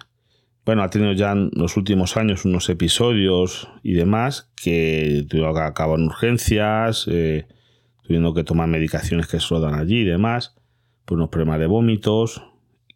bueno, 0.65 0.83
ha 0.83 0.89
tenido 0.89 1.13
ya 1.13 1.31
en 1.31 1.49
los 1.53 1.77
últimos 1.77 2.17
años 2.17 2.43
unos 2.43 2.67
episodios 2.67 3.69
y 3.81 3.93
demás 3.93 4.51
que 4.61 5.25
tuvo 5.29 5.53
que 5.53 5.61
acabar 5.61 5.97
en 5.97 6.07
urgencias, 6.07 7.07
eh, 7.09 7.47
teniendo 8.03 8.33
que 8.33 8.43
tomar 8.43 8.67
medicaciones 8.67 9.27
que 9.27 9.39
se 9.39 9.59
dan 9.61 9.75
allí 9.75 9.99
y 9.99 10.03
demás, 10.03 10.57
por 11.05 11.17
unos 11.17 11.29
problemas 11.29 11.59
de 11.59 11.67
vómitos, 11.67 12.43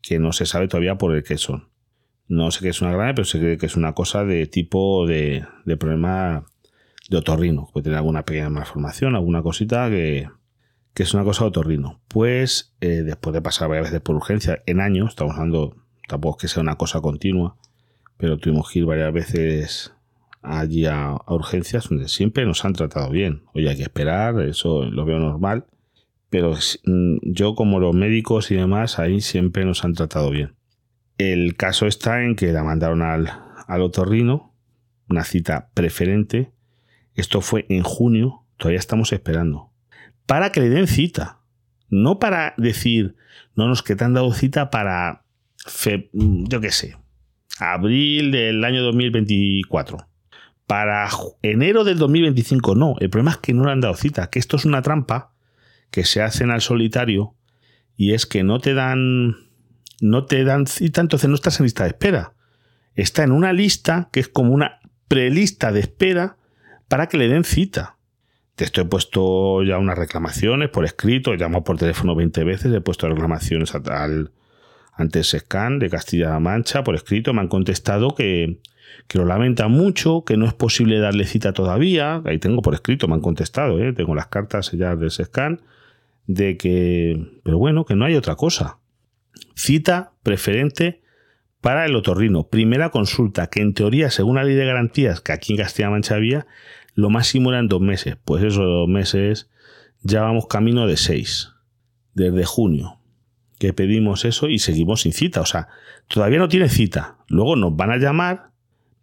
que 0.01 0.19
no 0.19 0.33
se 0.33 0.45
sabe 0.45 0.67
todavía 0.67 0.97
por 0.97 1.15
el 1.15 1.23
qué 1.23 1.37
son. 1.37 1.69
No 2.27 2.51
sé 2.51 2.59
qué 2.59 2.69
es 2.71 2.81
una 2.81 2.91
grana, 2.91 3.15
pero 3.15 3.23
se 3.23 3.39
cree 3.39 3.57
que 3.57 3.67
es 3.67 3.77
una 3.77 3.93
cosa 3.93 4.25
de 4.25 4.47
tipo 4.47 5.07
de, 5.07 5.45
problema 5.79 6.43
de 7.09 7.15
otorrino. 7.15 7.69
Puede 7.71 7.85
tener 7.85 7.99
alguna 7.99 8.25
pequeña 8.25 8.49
malformación, 8.49 9.15
alguna 9.15 9.41
cosita 9.41 9.89
que, 9.89 10.27
es 11.03 11.13
una 11.13 11.23
cosa 11.23 11.43
de 11.43 11.49
otorrino. 11.49 11.99
Pues 12.07 12.73
eh, 12.81 13.03
después 13.03 13.33
de 13.33 13.41
pasar 13.41 13.69
varias 13.69 13.87
veces 13.87 14.01
por 14.01 14.15
urgencia 14.15 14.61
en 14.65 14.81
años, 14.81 15.09
estamos 15.09 15.35
hablando, 15.35 15.75
tampoco 16.07 16.37
es 16.37 16.41
que 16.41 16.47
sea 16.53 16.63
una 16.63 16.75
cosa 16.75 17.01
continua, 17.01 17.57
pero 18.17 18.37
tuvimos 18.37 18.69
que 18.69 18.79
ir 18.79 18.85
varias 18.85 19.13
veces 19.13 19.93
allí 20.41 20.85
a, 20.85 21.11
a, 21.11 21.33
urgencias 21.33 21.89
donde 21.89 22.07
siempre 22.07 22.45
nos 22.45 22.65
han 22.65 22.73
tratado 22.73 23.09
bien. 23.09 23.43
Oye, 23.53 23.69
hay 23.69 23.77
que 23.77 23.83
esperar, 23.83 24.39
eso 24.41 24.83
lo 24.85 25.05
veo 25.05 25.19
normal 25.19 25.65
pero 26.35 26.53
mm, 26.83 27.17
yo 27.21 27.55
como 27.55 27.79
los 27.79 27.95
médicos 27.95 28.51
y 28.51 28.55
demás 28.55 28.99
ahí 28.99 29.21
siempre 29.21 29.63
nos 29.63 29.85
han 29.85 29.93
tratado 29.93 30.31
bien. 30.31 30.55
El 31.17 31.55
caso 31.55 31.87
está 31.87 32.25
en 32.25 32.35
que 32.35 32.51
la 32.51 32.61
mandaron 32.61 33.01
al, 33.01 33.31
al 33.67 33.81
otorrino, 33.81 34.53
una 35.07 35.23
cita 35.23 35.69
preferente. 35.73 36.51
Esto 37.13 37.39
fue 37.39 37.65
en 37.69 37.83
junio, 37.83 38.43
todavía 38.57 38.79
estamos 38.79 39.13
esperando. 39.13 39.71
Para 40.25 40.51
que 40.51 40.61
le 40.61 40.69
den 40.69 40.87
cita. 40.87 41.39
No 41.89 42.19
para 42.19 42.53
decir, 42.57 43.15
no 43.55 43.67
nos 43.67 43.83
que 43.83 43.95
te 43.95 44.03
han 44.03 44.13
dado 44.13 44.33
cita 44.33 44.69
para, 44.69 45.23
mm, 46.13 46.45
yo 46.47 46.61
qué 46.61 46.71
sé, 46.71 46.97
abril 47.59 48.31
del 48.31 48.63
año 48.63 48.83
2024. 48.83 50.07
Para 50.67 51.07
enero 51.41 51.83
del 51.83 51.97
2025, 51.97 52.75
no. 52.75 52.95
El 52.99 53.09
problema 53.09 53.31
es 53.31 53.37
que 53.37 53.53
no 53.53 53.65
le 53.65 53.71
han 53.71 53.81
dado 53.81 53.93
cita, 53.95 54.29
que 54.29 54.39
esto 54.39 54.57
es 54.57 54.65
una 54.65 54.81
trampa 54.81 55.33
que 55.91 56.03
se 56.03 56.21
hacen 56.21 56.49
al 56.49 56.61
solitario 56.61 57.35
y 57.95 58.13
es 58.13 58.25
que 58.25 58.43
no 58.43 58.59
te 58.59 58.73
dan 58.73 59.35
no 60.01 60.25
te 60.25 60.43
dan 60.43 60.67
cita, 60.67 61.01
entonces 61.01 61.29
no 61.29 61.35
estás 61.35 61.59
en 61.59 61.65
lista 61.65 61.83
de 61.83 61.89
espera. 61.89 62.33
Está 62.95 63.23
en 63.23 63.31
una 63.31 63.53
lista 63.53 64.09
que 64.11 64.19
es 64.19 64.27
como 64.27 64.53
una 64.53 64.79
prelista 65.07 65.71
de 65.71 65.81
espera 65.81 66.37
para 66.87 67.07
que 67.07 67.17
le 67.17 67.27
den 67.27 67.43
cita. 67.43 67.94
Te 68.55 68.65
he 68.65 68.85
puesto 68.85 69.63
ya 69.63 69.77
unas 69.77 69.97
reclamaciones 69.97 70.69
por 70.69 70.85
escrito, 70.85 71.33
he 71.33 71.37
llamado 71.37 71.65
por 71.65 71.77
teléfono 71.77 72.15
20 72.15 72.43
veces, 72.45 72.73
he 72.73 72.79
puesto 72.79 73.09
reclamaciones 73.09 73.75
al, 73.75 74.31
ante 74.93 75.23
SCAN 75.23 75.79
de 75.79 75.89
Castilla-La 75.89 76.39
Mancha 76.39 76.83
por 76.83 76.95
escrito, 76.95 77.33
me 77.33 77.41
han 77.41 77.49
contestado 77.49 78.15
que, 78.15 78.59
que 79.07 79.17
lo 79.17 79.25
lamentan 79.25 79.71
mucho, 79.71 80.23
que 80.23 80.37
no 80.37 80.45
es 80.45 80.53
posible 80.53 80.99
darle 80.99 81.25
cita 81.25 81.51
todavía. 81.51 82.21
Ahí 82.25 82.37
tengo 82.39 82.61
por 82.61 82.73
escrito, 82.73 83.07
me 83.07 83.15
han 83.15 83.21
contestado, 83.21 83.79
¿eh? 83.79 83.91
tengo 83.91 84.15
las 84.15 84.27
cartas 84.27 84.71
ya 84.71 84.95
de 84.95 85.09
SCAN, 85.09 85.61
de 86.27 86.55
que, 86.55 87.39
pero 87.43 87.57
bueno, 87.57 87.85
que 87.85 87.95
no 87.95 88.05
hay 88.05 88.15
otra 88.15 88.35
cosa. 88.35 88.77
Cita 89.53 90.13
preferente 90.23 91.01
para 91.61 91.85
el 91.85 91.95
otorrino. 91.95 92.47
Primera 92.47 92.89
consulta, 92.89 93.47
que 93.47 93.61
en 93.61 93.73
teoría, 93.73 94.11
según 94.11 94.35
la 94.35 94.43
ley 94.43 94.55
de 94.55 94.65
garantías 94.65 95.19
que 95.19 95.33
aquí 95.33 95.53
en 95.53 95.59
Castilla-La 95.59 95.91
Mancha 95.91 96.15
había, 96.15 96.47
lo 96.95 97.09
máximo 97.09 97.51
eran 97.51 97.67
dos 97.67 97.81
meses. 97.81 98.17
Pues 98.25 98.43
esos 98.43 98.65
dos 98.65 98.89
meses 98.89 99.49
ya 100.01 100.21
vamos 100.21 100.47
camino 100.47 100.87
de 100.87 100.97
seis. 100.97 101.51
Desde 102.13 102.45
junio 102.45 102.99
que 103.59 103.73
pedimos 103.73 104.25
eso 104.25 104.47
y 104.47 104.59
seguimos 104.59 105.01
sin 105.01 105.13
cita. 105.13 105.41
O 105.41 105.45
sea, 105.45 105.67
todavía 106.07 106.39
no 106.39 106.47
tiene 106.47 106.69
cita. 106.69 107.17
Luego 107.27 107.55
nos 107.55 107.75
van 107.75 107.91
a 107.91 107.97
llamar 107.97 108.51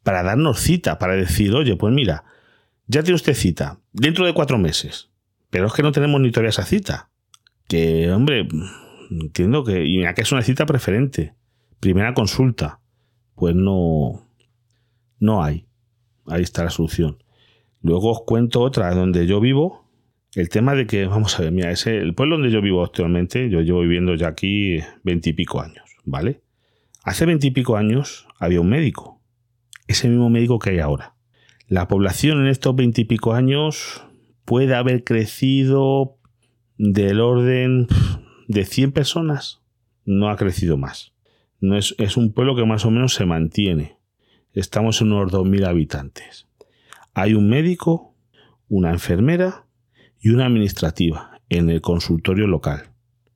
para 0.02 0.22
darnos 0.22 0.60
cita, 0.60 0.98
para 0.98 1.14
decir, 1.14 1.54
oye, 1.54 1.76
pues 1.76 1.92
mira, 1.92 2.24
ya 2.86 3.02
tiene 3.02 3.16
usted 3.16 3.34
cita, 3.34 3.78
dentro 3.92 4.26
de 4.26 4.34
cuatro 4.34 4.58
meses. 4.58 5.10
Pero 5.50 5.66
es 5.66 5.72
que 5.72 5.82
no 5.82 5.92
tenemos 5.92 6.20
ni 6.20 6.30
todavía 6.30 6.50
esa 6.50 6.64
cita. 6.64 7.10
Que, 7.68 8.10
hombre, 8.10 8.48
entiendo 9.10 9.64
que, 9.64 9.84
y 9.84 9.98
mira 9.98 10.14
que 10.14 10.22
es 10.22 10.32
una 10.32 10.42
cita 10.42 10.66
preferente. 10.66 11.34
Primera 11.80 12.14
consulta. 12.14 12.80
Pues 13.34 13.54
no, 13.54 14.26
no 15.18 15.42
hay. 15.42 15.66
Ahí 16.26 16.42
está 16.42 16.64
la 16.64 16.70
solución. 16.70 17.22
Luego 17.82 18.12
os 18.12 18.22
cuento 18.24 18.60
otra 18.60 18.94
donde 18.94 19.26
yo 19.26 19.40
vivo. 19.40 19.88
El 20.34 20.48
tema 20.48 20.74
de 20.74 20.86
que, 20.86 21.04
vamos 21.06 21.38
a 21.38 21.42
ver, 21.42 21.52
mira, 21.52 21.70
ese, 21.70 21.98
el 21.98 22.14
pueblo 22.14 22.36
donde 22.36 22.50
yo 22.50 22.62
vivo 22.62 22.82
actualmente, 22.82 23.50
yo 23.50 23.60
llevo 23.60 23.80
viviendo 23.80 24.14
ya 24.14 24.28
aquí 24.28 24.78
veintipico 25.02 25.60
años, 25.60 25.84
¿vale? 26.04 26.40
Hace 27.04 27.26
veintipico 27.26 27.76
años 27.76 28.26
había 28.38 28.60
un 28.60 28.70
médico, 28.70 29.20
ese 29.88 30.08
mismo 30.08 30.30
médico 30.30 30.58
que 30.58 30.70
hay 30.70 30.78
ahora. 30.78 31.16
La 31.68 31.88
población 31.88 32.40
en 32.40 32.46
estos 32.46 32.74
veintipico 32.74 33.34
años 33.34 34.06
puede 34.44 34.74
haber 34.74 35.04
crecido 35.04 36.16
del 36.78 37.20
orden 37.20 37.88
de 38.48 38.64
100 38.64 38.92
personas, 38.92 39.62
no 40.04 40.30
ha 40.30 40.36
crecido 40.36 40.76
más. 40.76 41.12
No 41.60 41.76
es, 41.76 41.94
es 41.98 42.16
un 42.16 42.32
pueblo 42.32 42.56
que 42.56 42.64
más 42.64 42.84
o 42.86 42.90
menos 42.90 43.14
se 43.14 43.26
mantiene. 43.26 43.96
Estamos 44.52 45.00
en 45.00 45.12
unos 45.12 45.32
2.000 45.32 45.66
habitantes. 45.66 46.46
Hay 47.14 47.34
un 47.34 47.48
médico, 47.48 48.14
una 48.68 48.90
enfermera 48.90 49.66
y 50.20 50.30
una 50.30 50.46
administrativa 50.46 51.40
en 51.50 51.68
el 51.68 51.80
consultorio 51.82 52.46
local. 52.46 52.90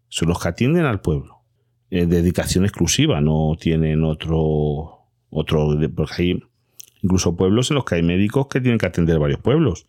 Son 0.08 0.28
los 0.28 0.40
que 0.40 0.48
atienden 0.48 0.86
al 0.86 1.00
pueblo. 1.00 1.42
Es 1.90 2.08
dedicación 2.08 2.64
exclusiva, 2.64 3.20
no 3.20 3.56
tienen 3.60 4.02
otro, 4.02 5.02
otro, 5.30 5.78
porque 5.94 6.14
hay 6.22 6.42
incluso 7.02 7.36
pueblos 7.36 7.70
en 7.70 7.74
los 7.74 7.84
que 7.84 7.96
hay 7.96 8.02
médicos 8.02 8.46
que 8.48 8.60
tienen 8.60 8.78
que 8.78 8.86
atender 8.86 9.18
varios 9.18 9.40
pueblos. 9.40 9.86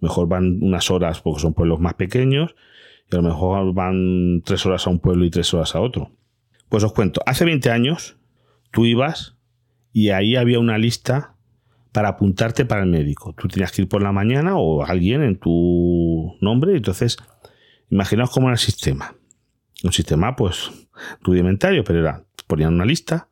Mejor 0.00 0.28
van 0.28 0.58
unas 0.62 0.90
horas 0.90 1.20
porque 1.20 1.40
son 1.40 1.54
pueblos 1.54 1.78
más 1.78 1.94
pequeños 1.94 2.54
y 3.10 3.14
a 3.14 3.18
lo 3.18 3.28
mejor 3.28 3.72
van 3.74 4.42
tres 4.44 4.66
horas 4.66 4.86
a 4.86 4.90
un 4.90 4.98
pueblo 4.98 5.24
y 5.24 5.30
tres 5.30 5.54
horas 5.54 5.74
a 5.74 5.80
otro. 5.80 6.10
Pues 6.68 6.82
os 6.82 6.92
cuento, 6.92 7.20
hace 7.26 7.44
20 7.44 7.70
años 7.70 8.16
tú 8.72 8.86
ibas 8.86 9.36
y 9.92 10.10
ahí 10.10 10.36
había 10.36 10.58
una 10.58 10.78
lista 10.78 11.29
para 11.92 12.10
apuntarte 12.10 12.64
para 12.64 12.82
el 12.82 12.88
médico. 12.88 13.34
Tú 13.34 13.48
tenías 13.48 13.72
que 13.72 13.82
ir 13.82 13.88
por 13.88 14.02
la 14.02 14.12
mañana 14.12 14.56
o 14.56 14.84
alguien 14.84 15.22
en 15.22 15.38
tu 15.38 16.36
nombre. 16.40 16.76
Entonces, 16.76 17.16
imaginaos 17.90 18.30
cómo 18.30 18.48
era 18.48 18.54
el 18.54 18.58
sistema. 18.58 19.14
Un 19.82 19.92
sistema, 19.92 20.36
pues, 20.36 20.70
rudimentario, 21.22 21.82
pero 21.84 22.00
era, 22.00 22.24
ponían 22.46 22.74
una 22.74 22.84
lista, 22.84 23.28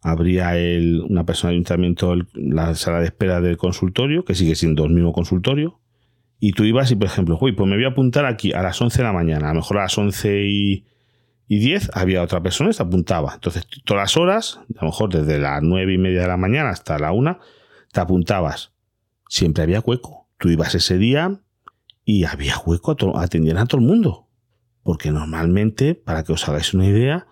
habría 0.00 0.56
el, 0.56 1.00
una 1.08 1.24
persona 1.24 1.50
de 1.50 1.56
ayuntamiento, 1.56 2.14
la 2.34 2.74
sala 2.74 3.00
de 3.00 3.06
espera 3.06 3.40
del 3.40 3.56
consultorio, 3.56 4.24
que 4.24 4.34
sigue 4.34 4.54
siendo 4.54 4.84
el 4.84 4.92
mismo 4.92 5.12
consultorio, 5.12 5.78
y 6.40 6.52
tú 6.52 6.64
ibas 6.64 6.90
y, 6.90 6.96
por 6.96 7.06
ejemplo, 7.06 7.38
uy, 7.40 7.52
pues 7.52 7.68
me 7.68 7.76
voy 7.76 7.84
a 7.84 7.88
apuntar 7.88 8.24
aquí 8.24 8.52
a 8.52 8.62
las 8.62 8.80
11 8.80 8.98
de 8.98 9.04
la 9.04 9.12
mañana, 9.12 9.50
a 9.50 9.52
lo 9.52 9.60
mejor 9.60 9.78
a 9.78 9.82
las 9.82 9.96
11 9.96 10.42
y, 10.44 10.84
y 11.46 11.58
10 11.58 11.90
había 11.94 12.22
otra 12.22 12.42
persona 12.42 12.70
y 12.70 12.72
se 12.72 12.82
apuntaba. 12.82 13.34
Entonces, 13.34 13.64
todas 13.84 14.02
las 14.02 14.16
horas, 14.16 14.60
a 14.76 14.84
lo 14.84 14.90
mejor 14.90 15.12
desde 15.12 15.38
las 15.38 15.62
9 15.62 15.92
y 15.92 15.98
media 15.98 16.22
de 16.22 16.26
la 16.26 16.36
mañana 16.36 16.70
hasta 16.70 16.98
la 16.98 17.12
1, 17.12 17.38
te 17.92 18.00
apuntabas. 18.00 18.72
Siempre 19.28 19.62
había 19.62 19.80
hueco. 19.80 20.28
Tú 20.38 20.48
ibas 20.48 20.74
ese 20.74 20.98
día 20.98 21.40
y 22.04 22.24
había 22.24 22.58
hueco, 22.58 22.96
atendían 23.16 23.58
a 23.58 23.66
todo 23.66 23.80
el 23.80 23.86
mundo. 23.86 24.26
Porque 24.82 25.12
normalmente, 25.12 25.94
para 25.94 26.24
que 26.24 26.32
os 26.32 26.48
hagáis 26.48 26.74
una 26.74 26.86
idea, 26.86 27.28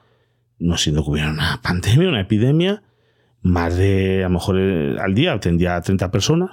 no 0.59 0.77
siendo 0.77 1.03
que 1.03 1.11
hubiera 1.11 1.31
una 1.31 1.61
pandemia, 1.63 2.09
una 2.09 2.21
epidemia, 2.21 2.83
más 3.43 3.77
de, 3.77 4.21
a 4.21 4.29
lo 4.29 4.35
mejor 4.35 4.59
eh, 4.61 4.97
al 5.01 5.15
día 5.15 5.33
atendía 5.33 5.75
a 5.75 5.81
30 5.81 6.11
personas 6.11 6.51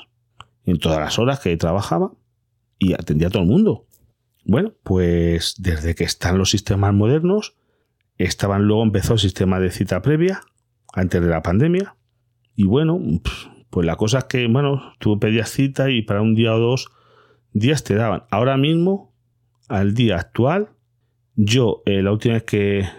en 0.64 0.80
todas 0.80 1.00
las 1.00 1.20
horas 1.20 1.40
que 1.40 1.56
trabajaba 1.58 2.14
y 2.80 2.94
atendía 2.94 3.28
a 3.28 3.32
todo 3.32 3.44
el 3.44 3.50
mundo. 3.50 3.86
Bueno, 4.46 4.74
pues 4.84 5.56
desde 5.58 5.94
que 5.96 6.06
están 6.06 6.38
los 6.38 6.50
sistemas 6.50 6.94
modernos, 6.94 7.58
estaban 8.18 8.64
luego 8.64 8.84
empezó 8.84 9.14
el 9.14 9.20
sistema 9.20 9.60
de 9.60 9.72
cita 9.72 10.02
previa, 10.02 10.42
antes 10.94 11.22
de 11.22 11.28
la 11.28 11.42
pandemia, 11.42 11.96
y 12.56 12.64
bueno, 12.64 13.00
pues 13.70 13.86
la 13.86 13.96
cosa 13.96 14.20
es 14.20 14.24
que, 14.26 14.48
bueno, 14.48 14.94
tú 15.00 15.20
pedías 15.20 15.50
cita 15.50 15.90
y 15.90 16.02
para 16.02 16.22
un 16.22 16.36
día 16.36 16.54
o 16.54 16.60
dos 16.60 16.90
días 17.52 17.84
te 17.84 17.96
daban. 17.96 18.24
Ahora 18.30 18.58
mismo, 18.58 19.14
al 19.68 19.94
día 19.94 20.18
actual, 20.18 20.70
yo 21.36 21.84
eh, 21.86 22.02
la 22.02 22.12
última 22.12 22.36
vez 22.36 22.44
que 22.44 22.90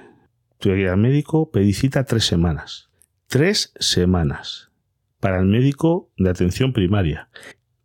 tuve 0.59 0.75
que 0.75 0.81
ir 0.83 0.89
al 0.89 0.99
médico 0.99 1.51
pedí 1.51 1.73
cita 1.73 2.05
tres 2.05 2.25
semanas. 2.25 2.91
Tres 3.27 3.73
semanas 3.79 4.71
para 5.21 5.41
el 5.41 5.47
médico 5.47 6.11
de 6.17 6.31
atención 6.31 6.73
primaria. 6.73 7.29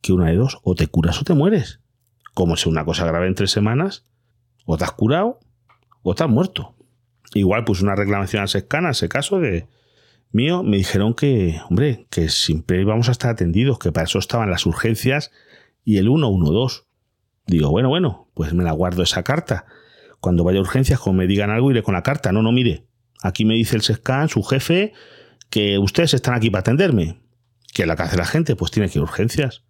Que 0.01 0.13
una 0.13 0.27
de 0.27 0.35
dos, 0.35 0.59
o 0.63 0.75
te 0.75 0.87
curas 0.87 1.21
o 1.21 1.23
te 1.23 1.33
mueres. 1.33 1.81
Como 2.33 2.57
si 2.57 2.69
una 2.69 2.85
cosa 2.85 3.05
grave 3.05 3.27
en 3.27 3.35
tres 3.35 3.51
semanas, 3.51 4.05
o 4.65 4.77
te 4.77 4.83
has 4.83 4.91
curado 4.91 5.39
o 6.01 6.15
te 6.15 6.23
has 6.23 6.29
muerto. 6.29 6.75
Igual 7.33 7.63
pues 7.63 7.81
una 7.81 7.95
reclamación 7.95 8.43
a 8.43 8.47
Sescana, 8.47 8.91
ese 8.91 9.09
caso 9.09 9.39
de, 9.39 9.67
mío, 10.33 10.63
me 10.63 10.77
dijeron 10.77 11.13
que, 11.13 11.59
hombre, 11.69 12.07
que 12.09 12.29
siempre 12.29 12.81
íbamos 12.81 13.09
a 13.09 13.11
estar 13.11 13.31
atendidos, 13.31 13.79
que 13.79 13.91
para 13.91 14.05
eso 14.05 14.19
estaban 14.19 14.49
las 14.49 14.65
urgencias 14.65 15.31
y 15.85 15.97
el 15.97 16.05
112. 16.05 16.81
Digo, 17.47 17.69
bueno, 17.69 17.89
bueno, 17.89 18.29
pues 18.33 18.53
me 18.53 18.63
la 18.63 18.71
guardo 18.71 19.03
esa 19.03 19.23
carta. 19.23 19.65
Cuando 20.19 20.43
vaya 20.43 20.59
a 20.59 20.61
urgencias, 20.61 20.99
como 20.99 21.17
me 21.17 21.27
digan 21.27 21.49
algo, 21.49 21.71
iré 21.71 21.83
con 21.83 21.93
la 21.93 22.03
carta. 22.03 22.31
No, 22.31 22.41
no, 22.41 22.51
mire, 22.51 22.85
aquí 23.21 23.45
me 23.45 23.55
dice 23.55 23.75
el 23.75 23.81
SESCAN, 23.81 24.29
su 24.29 24.43
jefe, 24.43 24.93
que 25.49 25.77
ustedes 25.77 26.13
están 26.13 26.33
aquí 26.33 26.49
para 26.49 26.61
atenderme. 26.61 27.21
Que 27.73 27.85
la 27.85 27.95
que 27.95 28.03
hace 28.03 28.17
la 28.17 28.25
gente, 28.25 28.55
pues 28.55 28.71
tiene 28.71 28.89
que 28.89 28.99
ir 28.99 29.01
a 29.01 29.03
urgencias. 29.03 29.63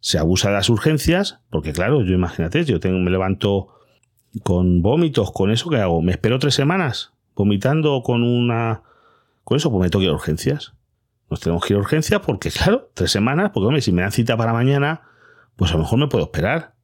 Se 0.00 0.18
abusa 0.18 0.48
de 0.48 0.54
las 0.54 0.68
urgencias, 0.68 1.40
porque 1.50 1.72
claro, 1.72 2.02
yo 2.02 2.12
imagínate, 2.12 2.64
yo 2.64 2.80
tengo, 2.80 2.98
me 2.98 3.10
levanto 3.10 3.68
con 4.42 4.82
vómitos, 4.82 5.32
con 5.32 5.50
eso, 5.50 5.70
¿qué 5.70 5.78
hago? 5.78 6.02
¿Me 6.02 6.12
espero 6.12 6.38
tres 6.38 6.54
semanas? 6.54 7.12
Vomitando 7.34 8.02
con 8.02 8.22
una 8.22 8.82
con 9.44 9.56
eso, 9.56 9.70
pues 9.70 9.82
me 9.82 9.90
tengo 9.90 10.00
que 10.00 10.06
ir 10.06 10.10
a 10.10 10.14
urgencias. 10.14 10.74
Nos 11.30 11.40
tenemos 11.40 11.64
que 11.64 11.74
ir 11.74 11.78
a 11.78 11.80
urgencias 11.80 12.20
porque, 12.20 12.50
claro, 12.50 12.90
tres 12.94 13.10
semanas, 13.10 13.50
porque 13.52 13.66
hombre, 13.66 13.82
si 13.82 13.92
me 13.92 14.02
dan 14.02 14.12
cita 14.12 14.36
para 14.36 14.52
mañana, 14.52 15.02
pues 15.56 15.70
a 15.70 15.74
lo 15.74 15.80
mejor 15.80 15.98
me 15.98 16.08
puedo 16.08 16.24
esperar. 16.24 16.74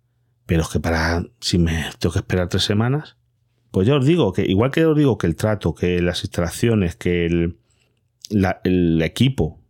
Pero 0.47 0.63
es 0.63 0.69
que 0.69 0.81
para, 0.81 1.25
si 1.41 1.59
me 1.59 1.87
tengo 1.99 2.13
que 2.13 2.19
esperar 2.19 2.49
tres 2.49 2.65
semanas, 2.65 3.17
pues 3.71 3.87
ya 3.87 3.97
os 3.97 4.05
digo 4.05 4.33
que, 4.33 4.43
igual 4.43 4.71
que 4.71 4.85
os 4.85 4.97
digo 4.97 5.17
que 5.17 5.27
el 5.27 5.37
trato, 5.37 5.75
que 5.75 6.03
las 6.03 6.25
instalaciones, 6.25 6.97
que 6.97 7.27
el, 7.27 7.59
el 8.65 9.03
equipo, 9.03 9.61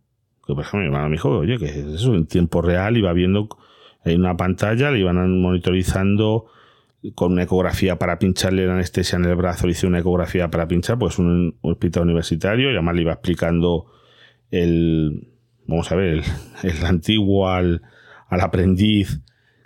que 0.45 0.53
por 0.53 0.63
ejemplo 0.63 0.79
mi 0.79 0.85
hermano 0.87 1.09
me 1.09 1.15
dijo, 1.15 1.29
oye, 1.29 1.57
que 1.59 1.93
eso 1.93 2.15
en 2.15 2.25
tiempo 2.25 2.61
real 2.61 2.97
iba 2.97 3.13
viendo 3.13 3.47
en 4.03 4.21
una 4.21 4.35
pantalla, 4.35 4.89
le 4.89 4.99
iban 4.99 5.39
monitorizando 5.39 6.47
con 7.15 7.33
una 7.33 7.43
ecografía 7.43 7.97
para 7.97 8.19
pincharle 8.19 8.65
la 8.67 8.73
anestesia 8.73 9.17
en 9.17 9.25
el 9.25 9.35
brazo, 9.35 9.65
le 9.65 9.71
hice 9.71 9.87
una 9.87 9.99
ecografía 9.99 10.51
para 10.51 10.67
pinchar, 10.67 10.99
pues 10.99 11.17
un, 11.17 11.57
hospital 11.61 12.03
universitario, 12.03 12.69
y 12.69 12.73
además 12.73 12.95
le 12.95 13.01
iba 13.01 13.13
explicando 13.13 13.87
el, 14.51 15.29
vamos 15.65 15.91
a 15.91 15.95
ver, 15.95 16.23
el, 16.63 16.85
antiguo 16.85 17.49
al, 17.49 17.81
aprendiz, 18.29 19.21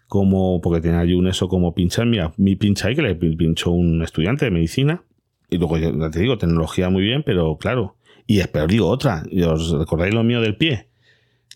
como, 0.07 0.61
porque 0.61 0.81
tenía 0.81 0.99
allí 0.99 1.13
un 1.13 1.27
eso 1.27 1.47
como 1.47 1.73
pinchar, 1.73 2.05
mira, 2.05 2.33
mi 2.37 2.55
pincha 2.55 2.87
ahí 2.87 2.95
que 2.95 3.01
le 3.01 3.15
pinchó 3.15 3.71
un 3.71 4.01
estudiante 4.01 4.45
de 4.45 4.51
medicina, 4.51 5.03
y 5.49 5.57
luego 5.57 5.77
ya 5.77 6.09
te 6.09 6.19
digo, 6.19 6.37
tecnología 6.37 6.89
muy 6.89 7.03
bien, 7.03 7.23
pero 7.23 7.57
claro, 7.57 7.97
y 8.25 8.39
espero 8.39 8.67
digo 8.67 8.87
otra, 8.87 9.23
¿os 9.47 9.71
recordáis 9.71 10.13
lo 10.13 10.23
mío 10.23 10.41
del 10.41 10.55
pie? 10.55 10.87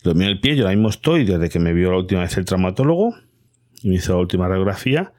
Lo 0.04 0.14
mío 0.14 0.28
del 0.28 0.40
pie, 0.40 0.56
yo 0.56 0.64
ahora 0.64 0.76
mismo 0.76 0.88
estoy, 0.90 1.24
desde 1.24 1.48
que 1.48 1.58
me 1.58 1.72
vio 1.72 1.90
la 1.90 1.98
última 1.98 2.20
vez 2.20 2.36
el 2.36 2.44
traumatólogo, 2.44 3.14
y 3.82 3.88
me 3.88 3.96
hizo 3.96 4.12
la 4.12 4.20
última 4.20 4.46
radiografía, 4.46 5.12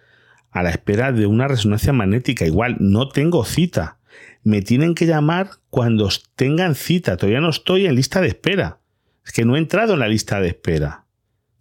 a 0.51 0.63
la 0.63 0.69
espera 0.69 1.11
de 1.11 1.25
una 1.25 1.47
resonancia 1.47 1.93
magnética. 1.93 2.45
Igual, 2.45 2.77
no 2.79 3.09
tengo 3.09 3.43
cita. 3.45 3.97
Me 4.43 4.61
tienen 4.61 4.95
que 4.95 5.05
llamar 5.05 5.51
cuando 5.69 6.09
tengan 6.35 6.75
cita. 6.75 7.17
Todavía 7.17 7.41
no 7.41 7.49
estoy 7.49 7.85
en 7.85 7.95
lista 7.95 8.21
de 8.21 8.27
espera. 8.27 8.79
Es 9.25 9.31
que 9.31 9.45
no 9.45 9.55
he 9.55 9.59
entrado 9.59 9.93
en 9.93 9.99
la 9.99 10.07
lista 10.07 10.39
de 10.41 10.49
espera. 10.49 11.05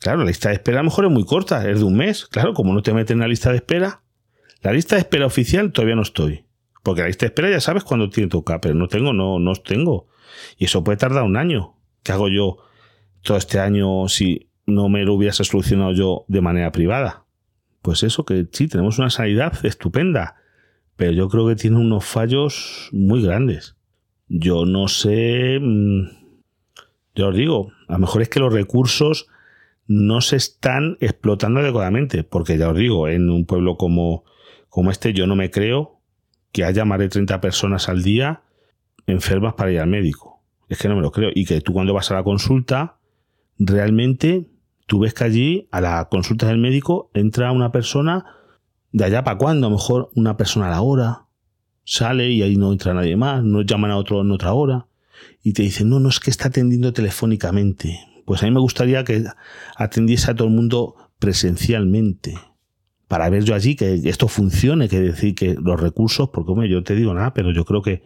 Claro, 0.00 0.20
la 0.20 0.26
lista 0.26 0.49
de 0.49 0.56
espera 0.56 0.80
a 0.80 0.82
lo 0.82 0.88
mejor 0.88 1.04
es 1.04 1.11
muy 1.11 1.25
corta, 1.25 1.68
es 1.70 1.78
de 1.78 1.85
un 1.85 1.97
mes. 1.97 2.26
Claro, 2.26 2.54
como 2.54 2.73
no 2.73 2.82
te 2.82 2.92
meten 2.92 3.18
en 3.18 3.20
la 3.20 3.28
lista 3.28 3.50
de 3.50 3.56
espera. 3.56 4.02
La 4.62 4.73
lista 4.73 4.97
de 4.97 5.00
espera 5.00 5.26
oficial 5.26 5.73
todavía 5.73 5.94
no 5.94 6.02
estoy. 6.02 6.44
Porque 6.82 7.02
la 7.02 7.09
lista 7.09 7.26
de 7.26 7.28
espera 7.28 7.50
ya 7.50 7.61
sabes 7.61 7.85
cuándo 7.85 8.09
tiene 8.09 8.28
toca, 8.28 8.61
pero 8.61 8.75
no 8.75 8.88
tengo, 8.88 9.12
no, 9.12 9.38
no 9.38 9.54
tengo. 9.54 10.09
Y 10.56 10.64
eso 10.64 10.82
puede 10.82 10.97
tardar 10.97 11.23
un 11.25 11.37
año. 11.37 11.76
¿Qué 12.02 12.12
hago 12.12 12.28
yo 12.28 12.59
todo 13.23 13.37
este 13.37 13.61
año 13.61 14.09
si 14.09 14.50
no 14.66 14.88
me 14.88 15.04
lo 15.04 15.14
hubiese 15.14 15.44
solucionado 15.44 15.92
yo 15.92 16.25
de 16.28 16.40
manera 16.40 16.73
privada? 16.73 17.26
Pues 17.82 18.02
eso, 18.02 18.25
que 18.25 18.46
sí, 18.52 18.68
tenemos 18.68 18.99
una 18.99 19.10
sanidad 19.10 19.64
estupenda, 19.64 20.37
pero 20.96 21.12
yo 21.12 21.28
creo 21.28 21.49
que 21.49 21.56
tiene 21.56 21.78
unos 21.78 22.04
fallos 22.04 22.90
muy 22.92 23.22
grandes. 23.22 23.76
Yo 24.28 24.66
no 24.66 24.88
sé, 24.88 25.58
mm, 25.60 26.08
yo 27.14 27.28
os 27.28 27.34
digo, 27.34 27.72
a 27.88 27.94
lo 27.94 28.00
mejor 28.00 28.22
es 28.22 28.28
que 28.28 28.40
los 28.40 28.52
recursos 28.52 29.26
no 29.87 30.20
se 30.20 30.37
están 30.37 30.99
explotando 31.00 31.60
adecuadamente, 31.60 32.22
porque 32.22 32.58
ya 32.58 32.68
os 32.68 32.76
digo, 32.76 33.08
en 33.08 33.30
un 33.30 33.46
pueblo 33.46 33.76
como, 33.76 34.25
como 34.68 34.90
este 34.90 35.12
yo 35.12 35.26
no 35.26 35.34
me 35.34 35.50
creo 35.50 36.00
que 36.52 36.64
haya 36.64 36.84
más 36.84 36.99
de 36.99 37.08
30 37.08 37.40
personas 37.40 37.88
al 37.88 38.02
día 38.02 38.42
enfermas 39.06 39.54
para 39.54 39.72
ir 39.72 39.80
al 39.80 39.88
médico. 39.88 40.42
Es 40.68 40.78
que 40.78 40.88
no 40.88 40.96
me 40.96 41.02
lo 41.02 41.10
creo. 41.10 41.30
Y 41.34 41.44
que 41.44 41.60
tú 41.60 41.72
cuando 41.72 41.94
vas 41.94 42.10
a 42.10 42.14
la 42.14 42.22
consulta, 42.22 42.99
realmente 43.58 44.50
tú 44.90 44.99
ves 44.99 45.14
que 45.14 45.23
allí 45.23 45.68
a 45.70 45.80
la 45.80 46.09
consulta 46.11 46.49
del 46.49 46.59
médico 46.59 47.12
entra 47.14 47.52
una 47.52 47.70
persona 47.70 48.25
de 48.90 49.04
allá 49.04 49.23
para 49.23 49.38
cuando, 49.38 49.68
a 49.68 49.70
lo 49.70 49.76
mejor 49.76 50.11
una 50.16 50.37
persona 50.37 50.66
a 50.66 50.70
la 50.70 50.80
hora, 50.80 51.26
sale 51.85 52.28
y 52.30 52.42
ahí 52.42 52.56
no 52.56 52.73
entra 52.73 52.92
nadie 52.92 53.16
más, 53.16 53.44
no 53.44 53.62
llaman 53.62 53.92
a 53.92 53.97
otro 53.97 54.20
en 54.20 54.32
otra 54.32 54.52
hora 54.52 54.88
y 55.44 55.52
te 55.52 55.62
dicen, 55.62 55.90
no, 55.90 56.00
no 56.00 56.09
es 56.09 56.18
que 56.18 56.30
está 56.30 56.49
atendiendo 56.49 56.92
telefónicamente. 56.92 58.00
Pues 58.25 58.42
a 58.42 58.47
mí 58.47 58.50
me 58.50 58.59
gustaría 58.59 59.04
que 59.04 59.23
atendiese 59.76 60.32
a 60.32 60.35
todo 60.35 60.49
el 60.49 60.54
mundo 60.54 60.97
presencialmente 61.20 62.37
para 63.06 63.30
ver 63.30 63.44
yo 63.44 63.54
allí 63.54 63.76
que 63.76 63.94
esto 63.94 64.26
funcione, 64.26 64.88
que 64.88 64.99
decir 64.99 65.37
que 65.37 65.54
los 65.54 65.80
recursos, 65.80 66.30
porque 66.30 66.50
hombre, 66.50 66.68
yo 66.68 66.82
te 66.82 66.97
digo 66.97 67.14
nada, 67.14 67.32
pero 67.32 67.52
yo 67.52 67.64
creo 67.64 67.80
que 67.80 68.02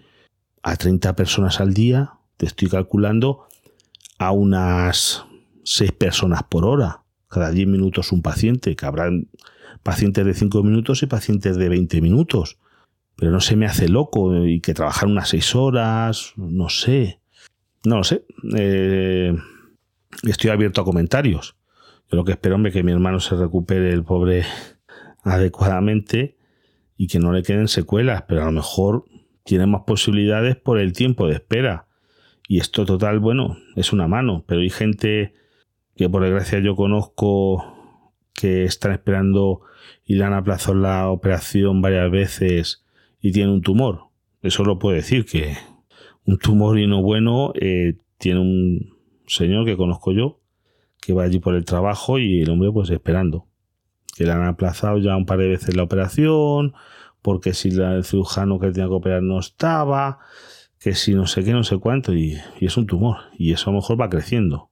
a 0.62 0.76
30 0.76 1.16
personas 1.16 1.60
al 1.60 1.72
día 1.72 2.12
te 2.36 2.44
estoy 2.44 2.68
calculando 2.68 3.46
a 4.18 4.32
unas 4.32 5.24
6 5.64 5.92
personas 5.92 6.42
por 6.44 6.64
hora, 6.64 7.02
cada 7.28 7.50
10 7.50 7.66
minutos 7.66 8.12
un 8.12 8.22
paciente, 8.22 8.76
que 8.76 8.86
habrán 8.86 9.28
pacientes 9.82 10.24
de 10.24 10.34
5 10.34 10.62
minutos 10.62 11.02
y 11.02 11.06
pacientes 11.06 11.56
de 11.56 11.68
20 11.68 12.00
minutos. 12.00 12.58
Pero 13.16 13.30
no 13.30 13.40
se 13.40 13.56
me 13.56 13.66
hace 13.66 13.88
loco 13.88 14.44
y 14.44 14.60
que 14.60 14.74
trabajar 14.74 15.08
unas 15.08 15.28
6 15.28 15.54
horas, 15.54 16.32
no 16.36 16.68
sé. 16.68 17.20
No 17.84 17.98
lo 17.98 18.04
sé. 18.04 18.24
Eh, 18.56 19.34
estoy 20.22 20.50
abierto 20.50 20.80
a 20.80 20.84
comentarios. 20.84 21.56
Yo 22.10 22.16
lo 22.16 22.24
que 22.24 22.32
espero, 22.32 22.56
hombre, 22.56 22.72
que 22.72 22.82
mi 22.82 22.92
hermano 22.92 23.20
se 23.20 23.36
recupere 23.36 23.92
el 23.92 24.04
pobre 24.04 24.44
adecuadamente 25.22 26.36
y 26.96 27.08
que 27.08 27.18
no 27.18 27.32
le 27.32 27.42
queden 27.42 27.68
secuelas, 27.68 28.24
pero 28.28 28.42
a 28.42 28.46
lo 28.46 28.52
mejor 28.52 29.04
tiene 29.44 29.66
más 29.66 29.82
posibilidades 29.86 30.56
por 30.56 30.78
el 30.78 30.92
tiempo 30.92 31.26
de 31.26 31.34
espera. 31.34 31.86
Y 32.48 32.58
esto 32.58 32.84
total, 32.84 33.20
bueno, 33.20 33.58
es 33.76 33.92
una 33.92 34.08
mano, 34.08 34.44
pero 34.46 34.60
hay 34.60 34.70
gente 34.70 35.34
que 35.96 36.08
por 36.08 36.22
desgracia 36.22 36.60
yo 36.60 36.76
conozco 36.76 37.64
que 38.32 38.64
están 38.64 38.92
esperando 38.92 39.60
y 40.04 40.16
le 40.16 40.24
han 40.24 40.32
aplazado 40.32 40.74
la 40.74 41.08
operación 41.08 41.82
varias 41.82 42.10
veces 42.10 42.84
y 43.20 43.32
tiene 43.32 43.52
un 43.52 43.62
tumor. 43.62 44.08
Eso 44.42 44.64
lo 44.64 44.78
puedo 44.78 44.96
decir, 44.96 45.24
que 45.24 45.56
un 46.26 46.38
tumor 46.38 46.78
y 46.78 46.86
no 46.86 47.02
bueno 47.02 47.52
eh, 47.54 47.96
tiene 48.18 48.40
un 48.40 48.94
señor 49.26 49.64
que 49.64 49.76
conozco 49.76 50.12
yo 50.12 50.40
que 51.00 51.12
va 51.12 51.24
allí 51.24 51.38
por 51.38 51.54
el 51.54 51.64
trabajo 51.64 52.18
y 52.18 52.40
el 52.40 52.50
hombre 52.50 52.70
pues 52.72 52.88
esperando 52.90 53.46
que 54.14 54.24
le 54.24 54.32
han 54.32 54.44
aplazado 54.44 54.98
ya 54.98 55.16
un 55.16 55.26
par 55.26 55.38
de 55.38 55.48
veces 55.48 55.76
la 55.76 55.82
operación, 55.82 56.74
porque 57.20 57.52
si 57.52 57.68
el 57.68 58.04
cirujano 58.04 58.58
que 58.58 58.70
tenía 58.70 58.88
que 58.88 58.94
operar 58.94 59.22
no 59.22 59.38
estaba, 59.38 60.18
que 60.78 60.94
si 60.94 61.14
no 61.14 61.26
sé 61.26 61.44
qué, 61.44 61.52
no 61.52 61.64
sé 61.64 61.78
cuánto, 61.78 62.14
y, 62.14 62.38
es 62.60 62.76
un 62.76 62.86
tumor, 62.86 63.16
y 63.36 63.52
eso 63.52 63.70
a 63.70 63.72
lo 63.72 63.80
mejor 63.80 64.00
va 64.00 64.08
creciendo. 64.08 64.70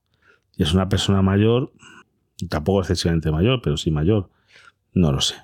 Y 0.56 0.62
es 0.62 0.74
una 0.74 0.88
persona 0.88 1.22
mayor, 1.22 1.72
tampoco 2.48 2.80
excesivamente 2.80 3.30
mayor, 3.30 3.60
pero 3.62 3.76
sí 3.76 3.90
mayor, 3.90 4.30
no 4.92 5.12
lo 5.12 5.20
sé. 5.20 5.36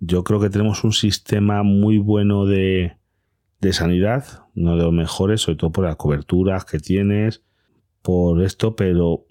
Yo 0.00 0.24
creo 0.24 0.40
que 0.40 0.50
tenemos 0.50 0.84
un 0.84 0.92
sistema 0.92 1.62
muy 1.62 1.98
bueno 1.98 2.46
de, 2.46 2.96
de 3.60 3.72
sanidad, 3.72 4.44
uno 4.56 4.76
de 4.76 4.82
los 4.82 4.92
mejores, 4.92 5.42
sobre 5.42 5.56
todo 5.56 5.70
por 5.70 5.84
las 5.84 5.96
coberturas 5.96 6.64
que 6.64 6.78
tienes, 6.78 7.42
por 8.02 8.42
esto, 8.42 8.76
pero 8.76 9.26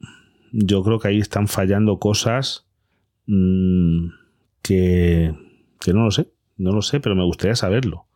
yo 0.51 0.83
creo 0.83 0.99
que 0.99 1.07
ahí 1.07 1.19
están 1.19 1.47
fallando 1.47 1.99
cosas 1.99 2.69
Mm, 3.31 4.09
que, 4.63 5.35
no 5.93 6.03
lo 6.03 6.09
sé, 6.09 6.33
no 6.57 6.71
lo 6.71 6.81
sé, 6.81 6.99
pero 6.99 7.15
me 7.15 7.23
gustaría 7.23 7.55
saberlo. 7.55 8.07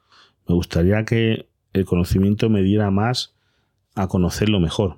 Me 0.48 0.56
gustaría 0.56 1.06
que 1.06 1.50
el 1.72 1.86
conocimiento 1.86 2.50
me 2.50 2.64
diera 2.64 2.90
más 2.90 3.36
a 3.94 4.08
conocerlo 4.08 4.60
mejor. 4.60 4.98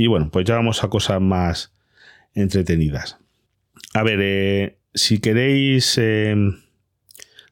Y 0.00 0.06
bueno, 0.06 0.30
pues 0.30 0.44
ya 0.44 0.54
vamos 0.54 0.84
a 0.84 0.88
cosas 0.90 1.20
más 1.20 1.74
entretenidas. 2.32 3.18
A 3.94 4.04
ver, 4.04 4.20
eh, 4.22 4.78
si 4.94 5.18
queréis 5.18 5.98
em, 5.98 6.54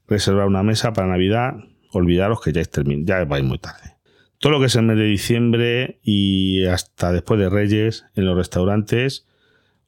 reservar 0.06 0.46
una 0.46 0.62
mesa 0.62 0.92
para 0.92 1.08
Navidad, 1.08 1.54
olvidaros 1.90 2.40
que 2.40 2.52
ya, 2.52 2.60
es 2.60 2.70
ya 3.02 3.24
vais 3.24 3.42
muy 3.42 3.58
tarde. 3.58 3.96
Todo 4.38 4.52
lo 4.52 4.60
que 4.60 4.66
es 4.66 4.76
el 4.76 4.84
mes 4.84 4.96
de 4.96 5.06
diciembre 5.06 5.98
y 6.04 6.66
hasta 6.66 7.10
después 7.10 7.40
de 7.40 7.50
Reyes 7.50 8.04
en 8.14 8.26
los 8.26 8.36
restaurantes 8.36 9.26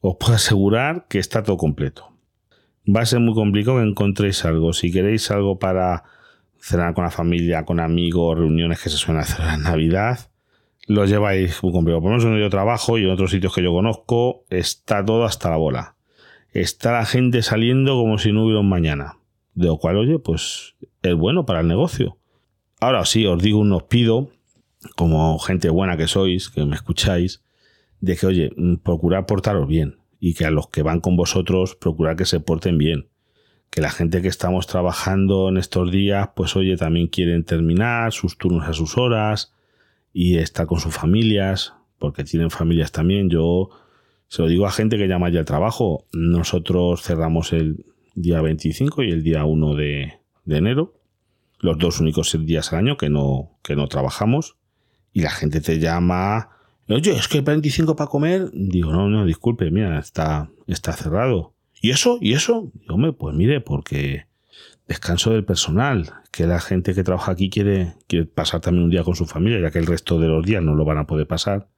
os 0.01 0.17
puedo 0.19 0.33
asegurar 0.33 1.05
que 1.07 1.19
está 1.19 1.43
todo 1.43 1.55
completo. 1.55 2.11
Va 2.93 3.03
a 3.03 3.05
ser 3.05 3.21
muy 3.21 3.35
complicado 3.35 3.77
que 3.77 3.83
encontréis 3.83 4.43
algo. 4.43 4.73
Si 4.73 4.91
queréis 4.91 5.31
algo 5.31 5.59
para 5.59 6.03
cenar 6.59 6.93
con 6.93 7.05
la 7.05 7.11
familia, 7.11 7.63
con 7.63 7.79
amigos, 7.79 8.37
reuniones 8.37 8.83
que 8.83 8.89
se 8.89 8.97
suelen 8.97 9.21
hacer 9.21 9.45
en 9.45 9.63
Navidad, 9.63 10.29
lo 10.89 11.05
lleváis 11.05 11.61
muy 11.63 11.71
complicado. 11.71 12.01
Por 12.01 12.09
lo 12.09 12.09
menos 12.09 12.23
donde 12.23 12.41
yo 12.41 12.49
trabajo 12.49 12.97
y 12.97 13.03
en 13.03 13.11
otros 13.11 13.29
sitios 13.29 13.53
que 13.53 13.61
yo 13.61 13.71
conozco, 13.71 14.43
está 14.49 15.05
todo 15.05 15.23
hasta 15.23 15.51
la 15.51 15.57
bola. 15.57 15.95
Está 16.51 16.91
la 16.91 17.05
gente 17.05 17.43
saliendo 17.43 17.95
como 17.95 18.17
si 18.17 18.33
no 18.33 18.43
hubiera 18.43 18.59
un 18.59 18.69
mañana. 18.69 19.19
De 19.53 19.67
lo 19.67 19.77
cual, 19.77 19.97
oye, 19.97 20.17
pues 20.17 20.75
es 21.03 21.13
bueno 21.13 21.45
para 21.45 21.59
el 21.59 21.67
negocio. 21.67 22.17
Ahora 22.79 23.05
sí, 23.05 23.27
os 23.27 23.41
digo, 23.41 23.59
os 23.59 23.83
pido, 23.83 24.31
como 24.95 25.37
gente 25.37 25.69
buena 25.69 25.95
que 25.95 26.07
sois, 26.07 26.49
que 26.49 26.65
me 26.65 26.75
escucháis, 26.75 27.43
de 28.01 28.17
que, 28.17 28.25
oye, 28.25 28.49
mm, 28.57 28.77
procurad 28.77 29.27
portaros 29.27 29.67
bien 29.67 29.99
y 30.19 30.33
que 30.33 30.45
a 30.45 30.51
los 30.51 30.69
que 30.69 30.81
van 30.81 31.01
con 31.01 31.15
vosotros 31.15 31.75
procurad 31.75 32.17
que 32.17 32.25
se 32.25 32.39
porten 32.39 32.79
bien. 32.79 33.09
Que 33.69 33.81
la 33.81 33.91
gente 33.91 34.23
que 34.23 34.27
estamos 34.27 34.65
trabajando 34.65 35.49
en 35.49 35.57
estos 35.57 35.91
días, 35.91 36.29
pues 36.35 36.55
oye, 36.55 36.77
también 36.77 37.09
quieren 37.09 37.43
terminar 37.43 38.11
sus 38.11 38.39
turnos 38.39 38.67
a 38.67 38.73
sus 38.73 38.97
horas 38.97 39.53
y 40.13 40.37
estar 40.37 40.65
con 40.67 40.79
sus 40.79 40.93
familias, 40.93 41.73
porque 41.97 42.23
tienen 42.23 42.49
familias 42.49 42.91
también. 42.91 43.29
Yo 43.29 43.69
se 44.27 44.41
lo 44.41 44.47
digo 44.47 44.65
a 44.65 44.71
gente 44.71 44.97
que 44.97 45.07
llama 45.07 45.29
ya 45.29 45.39
al 45.39 45.45
trabajo. 45.45 46.05
Nosotros 46.13 47.01
cerramos 47.01 47.53
el 47.53 47.85
día 48.15 48.41
25 48.41 49.03
y 49.03 49.11
el 49.11 49.23
día 49.23 49.45
1 49.45 49.75
de, 49.75 50.13
de 50.45 50.57
enero, 50.57 50.93
los 51.59 51.77
dos 51.77 51.99
únicos 51.99 52.37
días 52.45 52.73
al 52.73 52.79
año 52.79 52.97
que 52.97 53.09
no, 53.09 53.57
que 53.63 53.75
no 53.75 53.87
trabajamos. 53.87 54.57
Y 55.11 55.21
la 55.21 55.31
gente 55.31 55.59
te 55.61 55.79
llama 55.79 56.49
Oye, 56.89 57.11
es 57.11 57.27
que 57.27 57.37
el 57.37 57.43
25 57.43 57.95
para 57.95 58.09
comer. 58.09 58.49
Digo, 58.51 58.91
no, 58.91 59.09
no, 59.09 59.25
disculpe, 59.25 59.69
mira, 59.69 59.99
está, 59.99 60.49
está 60.65 60.93
cerrado. 60.93 61.53
¿Y 61.81 61.91
eso? 61.91 62.17
¿Y 62.19 62.33
eso? 62.33 62.71
Hombre, 62.89 63.13
pues 63.13 63.35
mire, 63.35 63.61
porque 63.61 64.25
descanso 64.89 65.31
del 65.31 65.45
personal, 65.45 66.11
que 66.31 66.45
la 66.45 66.59
gente 66.59 66.93
que 66.93 67.03
trabaja 67.03 67.31
aquí 67.31 67.49
quiere, 67.49 67.93
quiere 68.07 68.25
pasar 68.25 68.59
también 68.59 68.83
un 68.83 68.89
día 68.89 69.03
con 69.03 69.15
su 69.15 69.25
familia, 69.25 69.61
ya 69.61 69.71
que 69.71 69.79
el 69.79 69.85
resto 69.85 70.19
de 70.19 70.27
los 70.27 70.45
días 70.45 70.61
no 70.61 70.75
lo 70.75 70.83
van 70.83 70.97
a 70.97 71.07
poder 71.07 71.27
pasar. 71.27 71.69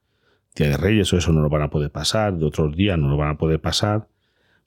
Día 0.56 0.70
de 0.70 0.76
Reyes 0.76 1.12
o 1.12 1.18
eso 1.18 1.32
no 1.32 1.40
lo 1.40 1.48
van 1.48 1.62
a 1.62 1.70
poder 1.70 1.92
pasar, 1.92 2.36
de 2.36 2.44
otros 2.44 2.74
días 2.74 2.98
no 2.98 3.08
lo 3.08 3.16
van 3.16 3.30
a 3.30 3.38
poder 3.38 3.60
pasar. 3.60 4.08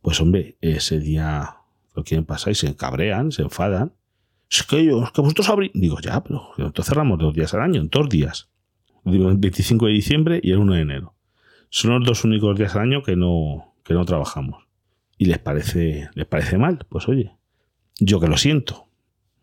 Pues 0.01 0.21
hombre, 0.21 0.58
ese 0.62 0.99
día 0.99 1.58
lo 1.93 2.03
quieren 2.03 2.25
pasar 2.25 2.51
y 2.51 2.55
se 2.55 2.73
cabrean, 2.75 3.31
se 3.31 3.41
enfadan. 3.41 3.93
Es 4.49 4.63
que 4.63 4.86
yo, 4.86 5.03
es 5.03 5.12
que 5.12 5.21
vosotros. 5.21 5.47
Digo, 5.73 5.99
ya, 5.99 6.23
pero 6.23 6.49
nosotros 6.58 6.88
cerramos 6.88 7.19
dos 7.19 7.34
días 7.34 7.53
al 7.53 7.62
año, 7.62 7.81
en 7.81 7.89
dos 7.89 8.08
días 8.08 8.49
el 9.05 9.38
25 9.38 9.86
de 9.86 9.91
diciembre 9.91 10.39
y 10.41 10.51
el 10.51 10.58
1 10.58 10.73
de 10.73 10.81
enero. 10.81 11.15
Son 11.69 11.91
los 11.91 12.05
dos 12.05 12.23
únicos 12.23 12.58
días 12.58 12.75
al 12.75 12.84
año 12.84 13.03
que 13.03 13.15
no, 13.15 13.75
que 13.84 13.93
no 13.93 14.05
trabajamos. 14.05 14.67
¿Y 15.17 15.25
les 15.25 15.39
parece, 15.39 16.10
les 16.13 16.25
parece 16.25 16.58
mal? 16.58 16.86
Pues 16.89 17.08
oye, 17.08 17.36
yo 17.99 18.19
que 18.19 18.27
lo 18.27 18.38
siento. 18.38 18.88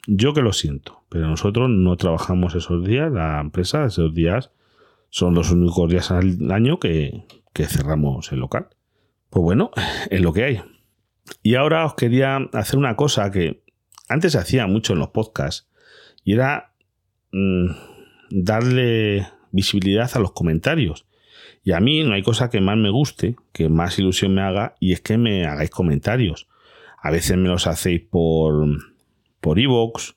Yo 0.07 0.35
que 0.35 0.43
lo 0.43 0.53
siento. 0.53 1.05
Pero 1.09 1.29
nosotros 1.29 1.71
no 1.71 1.97
trabajamos 1.97 2.55
esos 2.55 2.85
días, 2.85 3.11
la 3.13 3.41
empresa, 3.41 3.85
esos 3.85 4.15
días 4.15 4.51
son 5.11 5.35
los 5.35 5.51
únicos 5.51 5.91
días 5.91 6.11
al 6.11 6.51
año 6.51 6.81
que, 6.81 7.25
cerramos 7.55 8.33
el 8.33 8.41
local. 8.41 8.69
Pues 9.31 9.43
bueno, 9.43 9.71
es 10.11 10.21
lo 10.21 10.33
que 10.33 10.45
hay. 10.45 10.63
Y 11.43 11.55
ahora 11.55 11.85
os 11.85 11.95
quería 11.95 12.37
hacer 12.53 12.79
una 12.79 12.97
cosa 12.97 13.31
que 13.31 13.63
antes 14.09 14.33
se 14.33 14.39
hacía 14.39 14.67
mucho 14.67 14.95
en 14.95 14.99
los 14.99 15.11
podcasts 15.11 15.69
y 16.25 16.33
era 16.33 16.75
mm, 17.31 17.67
darle 18.31 19.29
visibilidad 19.51 20.11
a 20.15 20.19
los 20.19 20.33
comentarios. 20.33 21.07
Y 21.63 21.73
a 21.73 21.81
mí 21.81 22.03
no 22.03 22.15
hay 22.15 22.23
cosa 22.23 22.51
que 22.51 22.61
más 22.61 22.77
me 22.77 22.91
guste, 22.91 23.37
que 23.53 23.69
más 23.69 23.99
ilusión 23.99 24.35
me 24.35 24.43
haga, 24.43 24.75
y 24.81 24.93
es 24.93 25.01
que 25.01 25.17
me 25.17 25.47
hagáis 25.47 25.71
comentarios. 25.71 26.49
A 27.03 27.11
veces 27.11 27.37
me 27.37 27.49
los 27.49 27.67
hacéis 27.67 28.01
por 28.01 28.67
por 29.41 29.59
iVoox, 29.59 30.15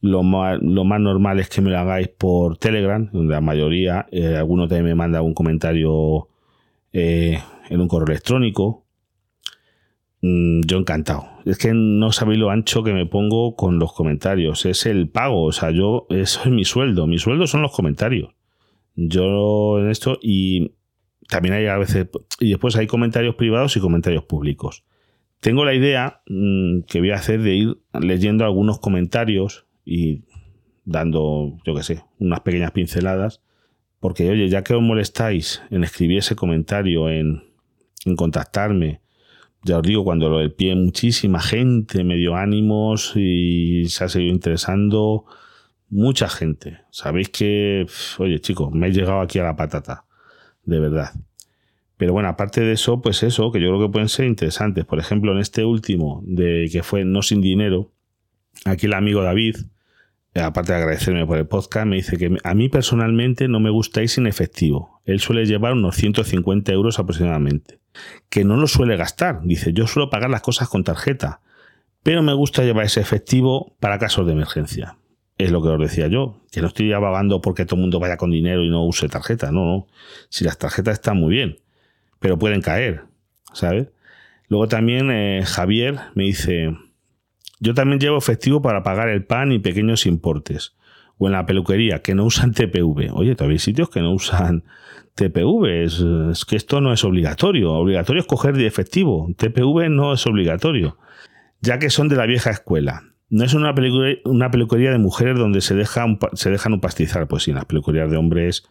lo 0.00 0.22
más, 0.22 0.58
lo 0.60 0.84
más 0.84 1.00
normal 1.00 1.40
es 1.40 1.48
que 1.48 1.60
me 1.60 1.70
lo 1.70 1.78
hagáis 1.78 2.08
por 2.08 2.58
Telegram, 2.58 3.08
donde 3.12 3.34
la 3.34 3.40
mayoría, 3.40 4.06
eh, 4.10 4.36
alguno 4.36 4.68
también 4.68 4.86
me 4.86 4.94
manda 4.94 5.22
un 5.22 5.34
comentario 5.34 6.28
eh, 6.92 7.38
en 7.68 7.80
un 7.80 7.88
correo 7.88 8.08
electrónico. 8.08 8.84
Mm, 10.22 10.62
yo 10.66 10.78
encantado. 10.78 11.28
Es 11.44 11.58
que 11.58 11.72
no 11.72 12.12
sabéis 12.12 12.38
lo 12.38 12.50
ancho 12.50 12.82
que 12.82 12.92
me 12.92 13.06
pongo 13.06 13.54
con 13.54 13.78
los 13.78 13.92
comentarios. 13.92 14.66
Es 14.66 14.86
el 14.86 15.08
pago. 15.08 15.44
O 15.44 15.52
sea, 15.52 15.70
yo, 15.70 16.06
eso 16.10 16.40
es 16.44 16.50
mi 16.50 16.64
sueldo. 16.64 17.06
Mi 17.06 17.18
sueldo 17.18 17.46
son 17.46 17.62
los 17.62 17.72
comentarios. 17.72 18.34
Yo 18.94 19.78
en 19.80 19.90
esto 19.90 20.18
y 20.22 20.72
también 21.28 21.54
hay 21.54 21.66
a 21.66 21.76
veces, 21.76 22.08
y 22.40 22.50
después 22.50 22.76
hay 22.76 22.86
comentarios 22.86 23.34
privados 23.34 23.76
y 23.76 23.80
comentarios 23.80 24.24
públicos. 24.24 24.84
Tengo 25.40 25.64
la 25.64 25.74
idea 25.74 26.22
mm, 26.28 26.82
que 26.82 27.00
voy 27.00 27.10
a 27.10 27.16
hacer 27.16 27.42
de 27.42 27.54
ir 27.54 27.78
leyendo 27.92 28.44
algunos 28.44 28.78
comentarios 28.80 29.66
y 29.84 30.24
dando, 30.84 31.58
yo 31.64 31.74
qué 31.74 31.82
sé, 31.82 32.04
unas 32.18 32.40
pequeñas 32.40 32.72
pinceladas. 32.72 33.42
Porque, 34.00 34.28
oye, 34.30 34.48
ya 34.48 34.62
que 34.62 34.74
os 34.74 34.82
molestáis 34.82 35.62
en 35.70 35.84
escribir 35.84 36.18
ese 36.18 36.36
comentario, 36.36 37.08
en, 37.08 37.42
en 38.04 38.16
contactarme, 38.16 39.00
ya 39.66 39.78
os 39.78 39.82
digo, 39.82 40.04
cuando 40.04 40.28
lo 40.28 40.38
del 40.38 40.52
pie, 40.52 40.76
muchísima 40.76 41.40
gente 41.40 42.04
me 42.04 42.14
dio 42.14 42.36
ánimos 42.36 43.12
y 43.16 43.86
se 43.88 44.04
ha 44.04 44.08
seguido 44.08 44.32
interesando. 44.32 45.24
Mucha 45.88 46.28
gente. 46.28 46.78
Sabéis 46.90 47.30
que, 47.30 47.84
oye, 48.18 48.40
chicos, 48.40 48.72
me 48.72 48.86
he 48.86 48.92
llegado 48.92 49.20
aquí 49.20 49.40
a 49.40 49.42
la 49.42 49.56
patata. 49.56 50.04
De 50.62 50.78
verdad. 50.78 51.10
Pero 51.96 52.12
bueno, 52.12 52.28
aparte 52.28 52.60
de 52.60 52.72
eso, 52.72 53.00
pues 53.00 53.22
eso, 53.22 53.50
que 53.50 53.60
yo 53.60 53.68
creo 53.68 53.86
que 53.86 53.92
pueden 53.92 54.08
ser 54.08 54.26
interesantes. 54.26 54.84
Por 54.84 54.98
ejemplo, 54.98 55.32
en 55.32 55.38
este 55.38 55.64
último, 55.64 56.22
de 56.24 56.68
que 56.70 56.82
fue 56.82 57.04
No 57.04 57.22
Sin 57.22 57.40
Dinero, 57.40 57.90
aquí 58.64 58.86
el 58.86 58.92
amigo 58.92 59.22
David, 59.22 59.56
eh, 60.34 60.40
aparte 60.40 60.72
de 60.72 60.78
agradecerme 60.78 61.24
por 61.24 61.38
el 61.38 61.46
podcast, 61.46 61.86
me 61.86 61.96
dice 61.96 62.18
que 62.18 62.36
a 62.44 62.54
mí 62.54 62.68
personalmente 62.68 63.48
no 63.48 63.60
me 63.60 63.70
gusta 63.70 64.02
ir 64.02 64.10
sin 64.10 64.26
efectivo. 64.26 65.00
Él 65.06 65.20
suele 65.20 65.46
llevar 65.46 65.72
unos 65.72 65.96
150 65.96 66.70
euros 66.72 66.98
aproximadamente. 66.98 67.80
Que 68.28 68.44
no 68.44 68.58
lo 68.58 68.66
suele 68.66 68.96
gastar. 68.96 69.40
Dice, 69.42 69.72
yo 69.72 69.86
suelo 69.86 70.10
pagar 70.10 70.28
las 70.28 70.42
cosas 70.42 70.68
con 70.68 70.84
tarjeta. 70.84 71.40
Pero 72.02 72.22
me 72.22 72.34
gusta 72.34 72.62
llevar 72.62 72.84
ese 72.84 73.00
efectivo 73.00 73.74
para 73.80 73.98
casos 73.98 74.26
de 74.26 74.32
emergencia. 74.32 74.98
Es 75.38 75.50
lo 75.50 75.62
que 75.62 75.68
os 75.68 75.80
decía 75.80 76.08
yo, 76.08 76.42
que 76.52 76.60
no 76.60 76.68
estoy 76.68 76.90
ya 76.90 76.98
vagando 76.98 77.40
porque 77.40 77.64
todo 77.64 77.76
el 77.76 77.82
mundo 77.82 77.98
vaya 77.98 78.16
con 78.18 78.30
dinero 78.30 78.62
y 78.62 78.68
no 78.68 78.84
use 78.84 79.08
tarjeta. 79.08 79.50
No, 79.50 79.64
no. 79.64 79.86
Si 80.28 80.44
las 80.44 80.58
tarjetas 80.58 80.94
están 80.94 81.16
muy 81.16 81.34
bien 81.34 81.56
pero 82.18 82.38
pueden 82.38 82.60
caer, 82.60 83.04
¿sabes? 83.52 83.88
Luego 84.48 84.68
también 84.68 85.10
eh, 85.10 85.42
Javier 85.44 85.98
me 86.14 86.24
dice, 86.24 86.76
yo 87.58 87.74
también 87.74 88.00
llevo 88.00 88.18
efectivo 88.18 88.62
para 88.62 88.82
pagar 88.82 89.08
el 89.08 89.24
pan 89.24 89.52
y 89.52 89.58
pequeños 89.58 90.06
importes. 90.06 90.76
O 91.18 91.26
en 91.26 91.32
la 91.32 91.46
peluquería, 91.46 92.00
que 92.00 92.14
no 92.14 92.24
usan 92.24 92.52
TPV. 92.52 93.10
Oye, 93.12 93.34
todavía 93.34 93.54
hay 93.54 93.58
sitios 93.58 93.88
que 93.88 94.00
no 94.00 94.12
usan 94.12 94.64
TPV. 95.14 95.84
Es, 95.84 96.44
que 96.44 96.56
esto 96.56 96.80
no 96.80 96.92
es 96.92 97.04
obligatorio. 97.04 97.72
Obligatorio 97.72 98.20
es 98.20 98.26
coger 98.26 98.56
de 98.56 98.66
efectivo. 98.66 99.28
TPV 99.36 99.88
no 99.88 100.12
es 100.12 100.26
obligatorio. 100.26 100.98
Ya 101.62 101.78
que 101.78 101.88
son 101.88 102.08
de 102.08 102.16
la 102.16 102.26
vieja 102.26 102.50
escuela. 102.50 103.02
No 103.30 103.44
es 103.44 103.54
una 103.54 103.74
peluquería, 103.74 104.20
una 104.26 104.50
peluquería 104.50 104.92
de 104.92 104.98
mujeres 104.98 105.38
donde 105.38 105.62
se, 105.62 105.74
deja 105.74 106.06
se 106.34 106.50
dejan 106.50 106.74
un 106.74 106.80
pastizar. 106.80 107.26
Pues 107.26 107.44
sí, 107.44 107.52
las 107.52 107.64
peluquerías 107.64 108.10
de 108.10 108.18
hombres 108.18 108.68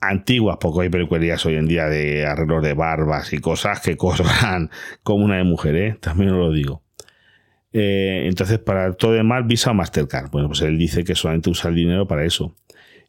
antiguas, 0.00 0.58
porque 0.60 0.82
hay 0.82 0.88
peluquerías 0.90 1.44
hoy 1.46 1.54
en 1.54 1.66
día 1.66 1.86
de 1.86 2.26
arreglos 2.26 2.62
de 2.62 2.74
barbas 2.74 3.32
y 3.32 3.38
cosas 3.38 3.80
que 3.80 3.96
cobran 3.98 4.70
como 5.02 5.24
una 5.24 5.36
de 5.36 5.44
mujer, 5.44 5.76
¿eh? 5.76 5.98
también 6.00 6.32
lo 6.32 6.52
digo. 6.52 6.82
Eh, 7.72 8.26
entonces, 8.26 8.58
para 8.58 8.94
todo 8.94 9.12
demás, 9.12 9.46
Visa 9.46 9.70
o 9.70 9.74
Mastercard. 9.74 10.30
Bueno, 10.30 10.48
pues 10.48 10.62
él 10.62 10.78
dice 10.78 11.04
que 11.04 11.14
solamente 11.14 11.50
usa 11.50 11.68
el 11.68 11.76
dinero 11.76 12.06
para 12.06 12.24
eso. 12.24 12.54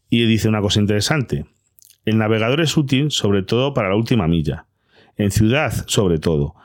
Y 0.10 0.26
dice 0.26 0.50
una 0.50 0.62
cosa 0.62 0.80
interesante. 0.82 1.46
El 2.06 2.18
navegador 2.18 2.62
es 2.62 2.76
útil 2.76 3.12
sobre 3.12 3.44
todo 3.44 3.74
para 3.74 3.90
la 3.90 3.96
última 3.96 4.28
milla. 4.28 4.66
En 5.16 5.32
ciudad, 5.32 5.72
sobre 5.88 6.20
todo. 6.20 6.56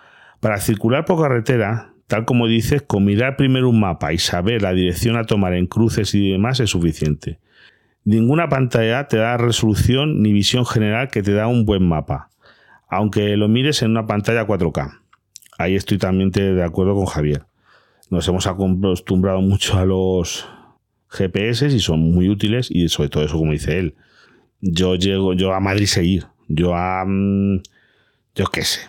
Para 0.41 0.59
circular 0.59 1.05
por 1.05 1.23
carretera, 1.23 1.95
tal 2.07 2.25
como 2.25 2.49
dices, 2.49 2.83
con 2.83 3.05
mirar 3.05 3.37
primero 3.37 3.69
un 3.69 3.81
mapa 3.81 4.13
y 4.13 4.19
saber 4.19 4.63
la 4.63 4.73
dirección 4.73 5.17
a 5.17 5.25
tomar 5.25 5.55
en 5.55 5.67
cruces 5.67 6.15
y 6.15 6.31
demás 6.31 6.61
es 6.61 6.71
suficiente. 6.71 7.39
Ninguna 8.05 8.49
pantalla 8.49 9.07
te 9.07 9.17
da 9.17 9.37
resolución 9.37 10.23
ni 10.23 10.33
visión 10.33 10.67
general 10.67 11.09
que 11.09 11.23
te 11.23 11.33
da 11.33 11.47
un 11.47 11.65
buen 11.65 11.87
mapa, 11.87 12.31
aunque 12.88 13.37
lo 13.37 13.49
mires 13.49 13.83
en 13.83 13.93
una 13.93 14.07
pantalla 14.07 14.47
4K. 14.47 15.01
Ahí 15.59 15.77
estoy 15.77 15.99
también 15.99 16.31
de 16.31 16.65
acuerdo 16.65 16.95
con 16.95 17.07
Javier. 17.07 17.45
Nos 18.11 18.27
hemos 18.27 18.47
acostumbrado 18.47 19.41
mucho 19.41 19.79
a 19.79 19.85
los 19.85 20.49
GPS 21.09 21.67
y 21.67 21.79
son 21.79 22.01
muy 22.01 22.29
útiles 22.29 22.69
y 22.71 22.88
sobre 22.88 23.09
todo 23.09 23.25
eso 23.25 23.38
como 23.38 23.53
dice 23.53 23.79
él. 23.79 23.95
Yo 24.61 24.97
llego 24.97 25.35
yo 25.35 25.53
a 25.53 25.61
Madrid 25.61 25.87
seguir, 25.87 26.27
yo 26.49 26.75
a 26.75 27.05
mm, 27.07 27.62
yo 28.35 28.47
qué 28.47 28.62
sé, 28.62 28.81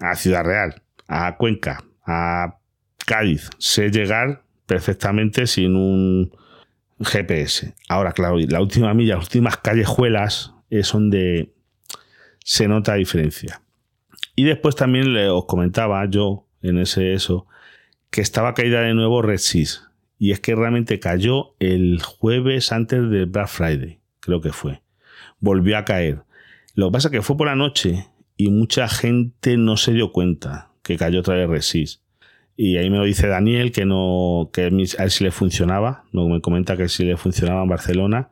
a 0.00 0.14
Ciudad 0.14 0.44
Real, 0.44 0.82
a 1.06 1.36
Cuenca, 1.36 1.84
a 2.06 2.58
Cádiz, 3.04 3.50
sé 3.58 3.90
llegar 3.90 4.42
perfectamente 4.66 5.46
sin 5.46 5.76
un 5.76 6.32
GPS. 7.00 7.74
Ahora, 7.88 8.12
claro, 8.12 8.38
la 8.38 8.60
última 8.60 8.94
milla, 8.94 9.16
las 9.16 9.24
últimas 9.24 9.56
callejuelas 9.58 10.54
es 10.70 10.92
donde 10.92 11.54
se 12.44 12.68
nota 12.68 12.94
diferencia. 12.94 13.62
Y 14.36 14.44
después 14.44 14.76
también 14.76 15.16
os 15.28 15.46
comentaba 15.46 16.04
yo 16.08 16.46
en 16.62 16.78
ese 16.78 17.14
eso 17.14 17.46
que 18.10 18.20
estaba 18.20 18.54
caída 18.54 18.80
de 18.80 18.94
nuevo 18.94 19.22
Red 19.22 19.40
Y 20.18 20.30
es 20.30 20.40
que 20.40 20.54
realmente 20.54 21.00
cayó 21.00 21.56
el 21.58 22.00
jueves 22.02 22.72
antes 22.72 23.10
del 23.10 23.26
Black 23.26 23.48
Friday, 23.48 24.00
creo 24.20 24.40
que 24.40 24.52
fue. 24.52 24.82
Volvió 25.40 25.78
a 25.78 25.84
caer. 25.84 26.22
Lo 26.74 26.88
que 26.88 26.92
pasa 26.92 27.08
es 27.08 27.12
que 27.12 27.22
fue 27.22 27.36
por 27.36 27.48
la 27.48 27.56
noche 27.56 28.06
y 28.36 28.50
mucha 28.50 28.88
gente 28.88 29.56
no 29.56 29.76
se 29.76 29.92
dio 29.92 30.12
cuenta 30.12 30.70
que 30.82 30.96
cayó 30.96 31.20
otra 31.20 31.34
vez 31.34 31.48
Red 31.48 31.84
y 32.56 32.76
ahí 32.76 32.88
me 32.88 32.98
lo 32.98 33.04
dice 33.04 33.26
Daniel 33.26 33.72
que 33.72 33.84
no, 33.84 34.50
que 34.52 34.62
a 34.62 34.66
él 35.04 35.10
sí 35.10 35.24
le 35.24 35.30
funcionaba, 35.32 36.04
no 36.12 36.28
me 36.28 36.40
comenta 36.40 36.76
que 36.76 36.88
sí 36.88 37.04
le 37.04 37.16
funcionaba 37.16 37.62
en 37.62 37.68
Barcelona. 37.68 38.30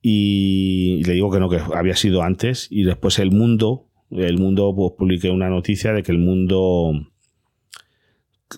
Y 0.00 1.02
le 1.04 1.12
digo 1.12 1.30
que 1.30 1.38
no, 1.38 1.48
que 1.48 1.60
había 1.74 1.94
sido 1.94 2.22
antes. 2.22 2.66
Y 2.70 2.82
después 2.82 3.20
el 3.20 3.30
mundo, 3.30 3.86
el 4.10 4.38
mundo, 4.38 4.74
pues 4.74 4.94
publiqué 4.98 5.30
una 5.30 5.48
noticia 5.48 5.92
de 5.92 6.02
que 6.02 6.10
el 6.10 6.18
mundo 6.18 6.92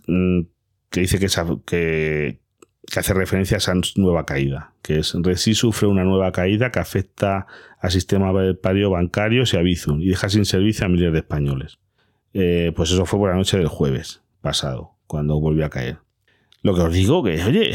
mm, 0.06 0.40
que 0.88 1.00
dice 1.00 1.18
que, 1.18 1.28
que, 1.66 2.98
hace 2.98 3.12
referencia 3.12 3.56
a 3.56 3.58
esa 3.58 3.74
nueva 3.96 4.24
caída, 4.24 4.72
que 4.80 5.00
es 5.00 5.14
Resi 5.14 5.54
sufre 5.54 5.86
una 5.86 6.04
nueva 6.04 6.32
caída 6.32 6.70
que 6.70 6.78
afecta 6.78 7.46
al 7.78 7.90
sistema 7.90 8.32
bancario 8.32 8.90
bancarios 8.90 9.52
y 9.52 9.56
a 9.58 9.60
Bizum 9.62 10.00
y 10.00 10.08
deja 10.08 10.30
sin 10.30 10.46
servicio 10.46 10.86
a 10.86 10.88
miles 10.88 11.12
de 11.12 11.18
españoles. 11.18 11.78
Eh, 12.32 12.72
pues 12.74 12.90
eso 12.90 13.04
fue 13.04 13.18
por 13.18 13.30
la 13.30 13.36
noche 13.36 13.58
del 13.58 13.68
jueves 13.68 14.22
pasado 14.40 14.93
cuando 15.14 15.38
volvió 15.38 15.64
a 15.64 15.70
caer. 15.70 15.98
Lo 16.62 16.74
que 16.74 16.80
os 16.80 16.92
digo 16.92 17.22
que, 17.22 17.40
oye, 17.44 17.70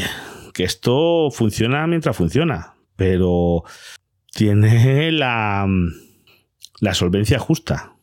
que 0.52 0.62
esto 0.62 1.30
funciona 1.30 1.86
mientras 1.86 2.14
funciona, 2.14 2.74
pero 2.96 3.64
tiene 4.30 5.10
la, 5.10 5.66
la 6.80 6.92
solvencia 6.92 7.38
justa. 7.38 7.94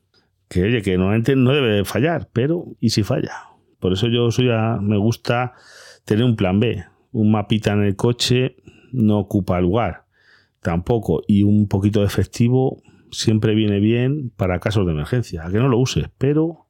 Que, 0.50 0.64
oye, 0.64 0.82
que 0.82 0.98
normalmente 0.98 1.36
no 1.36 1.54
debe 1.54 1.86
fallar, 1.86 2.30
pero 2.34 2.66
¿y 2.80 2.90
si 2.90 3.04
falla? 3.04 3.34
Por 3.80 3.94
eso 3.94 4.08
yo 4.08 4.32
soy 4.32 4.50
me 4.82 4.98
gusta 4.98 5.54
tener 6.04 6.26
un 6.26 6.36
plan 6.36 6.60
B. 6.60 6.84
Un 7.12 7.32
mapita 7.32 7.74
en 7.74 7.84
el 7.84 7.96
coche 7.96 8.56
no 8.92 9.20
ocupa 9.20 9.62
lugar, 9.62 10.06
tampoco. 10.62 11.22
Y 11.28 11.44
un 11.44 11.68
poquito 11.68 12.00
de 12.00 12.08
efectivo 12.08 12.82
siempre 13.12 13.54
viene 13.54 13.80
bien 13.80 14.32
para 14.36 14.60
casos 14.60 14.88
de 14.88 14.94
emergencia. 14.94 15.46
A 15.46 15.52
que 15.52 15.60
no 15.60 15.68
lo 15.68 15.78
uses, 15.78 16.10
pero 16.18 16.67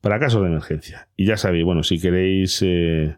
para 0.00 0.18
casos 0.18 0.42
de 0.42 0.48
emergencia. 0.48 1.08
Y 1.16 1.26
ya 1.26 1.36
sabéis, 1.36 1.64
bueno, 1.64 1.82
si 1.82 2.00
queréis 2.00 2.62
eh, 2.62 3.16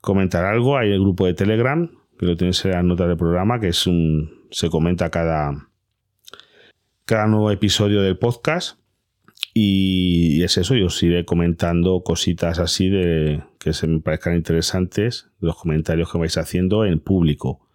comentar 0.00 0.44
algo, 0.44 0.76
hay 0.76 0.90
el 0.90 1.00
grupo 1.00 1.26
de 1.26 1.34
Telegram, 1.34 1.90
que 2.18 2.26
lo 2.26 2.36
tenéis 2.36 2.64
en 2.64 2.72
la 2.72 2.82
nota 2.82 3.06
del 3.06 3.16
programa, 3.16 3.60
que 3.60 3.68
es 3.68 3.86
un. 3.86 4.46
se 4.50 4.68
comenta 4.68 5.10
cada, 5.10 5.68
cada 7.04 7.26
nuevo 7.26 7.50
episodio 7.50 8.02
del 8.02 8.18
podcast. 8.18 8.78
Y, 9.54 10.42
es 10.42 10.56
eso, 10.56 10.74
yo 10.74 10.86
os 10.86 11.02
iré 11.02 11.24
comentando 11.24 12.02
cositas 12.02 12.58
así 12.58 12.88
de 12.88 13.42
que 13.58 13.72
se 13.72 13.86
me 13.86 14.00
parezcan 14.00 14.36
interesantes, 14.36 15.30
los 15.40 15.56
comentarios 15.56 16.12
que 16.12 16.18
vais 16.18 16.36
haciendo 16.36 16.84
en 16.84 17.00
público. 17.00 17.66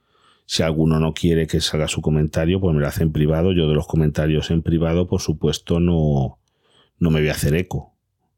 Si 0.46 0.62
alguno 0.62 1.00
no 1.00 1.14
quiere 1.14 1.48
que 1.48 1.62
salga 1.62 1.88
su 1.88 2.02
comentario, 2.02 2.60
pues 2.60 2.76
me 2.76 2.82
lo 2.82 2.88
hace 2.88 3.04
en 3.04 3.12
privado. 3.12 3.54
Yo 3.54 3.68
de 3.68 3.76
los 3.76 3.88
comentarios 3.88 4.52
en 4.52 4.62
privado, 4.62 5.08
por 5.08 5.22
supuesto, 5.22 5.80
no, 5.80 6.40
no 7.00 7.10
me 7.10 7.20
voy 7.20 7.30
a 7.30 7.34
hacer 7.34 7.56
eco. 7.56 7.93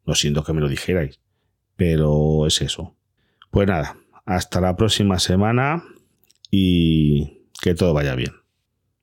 No 0.05 0.15
siento 0.15 0.43
que 0.43 0.53
me 0.53 0.61
lo 0.61 0.69
dijerais. 0.69 1.19
Pero 1.75 2.47
es 2.47 2.61
eso. 2.61 2.95
Pues 3.51 3.67
nada, 3.67 3.97
hasta 4.25 4.61
la 4.61 4.75
próxima 4.75 5.19
semana 5.19 5.83
y 6.51 7.41
que 7.61 7.75
todo 7.75 7.93
vaya 7.93 8.15
bien. 8.15 8.33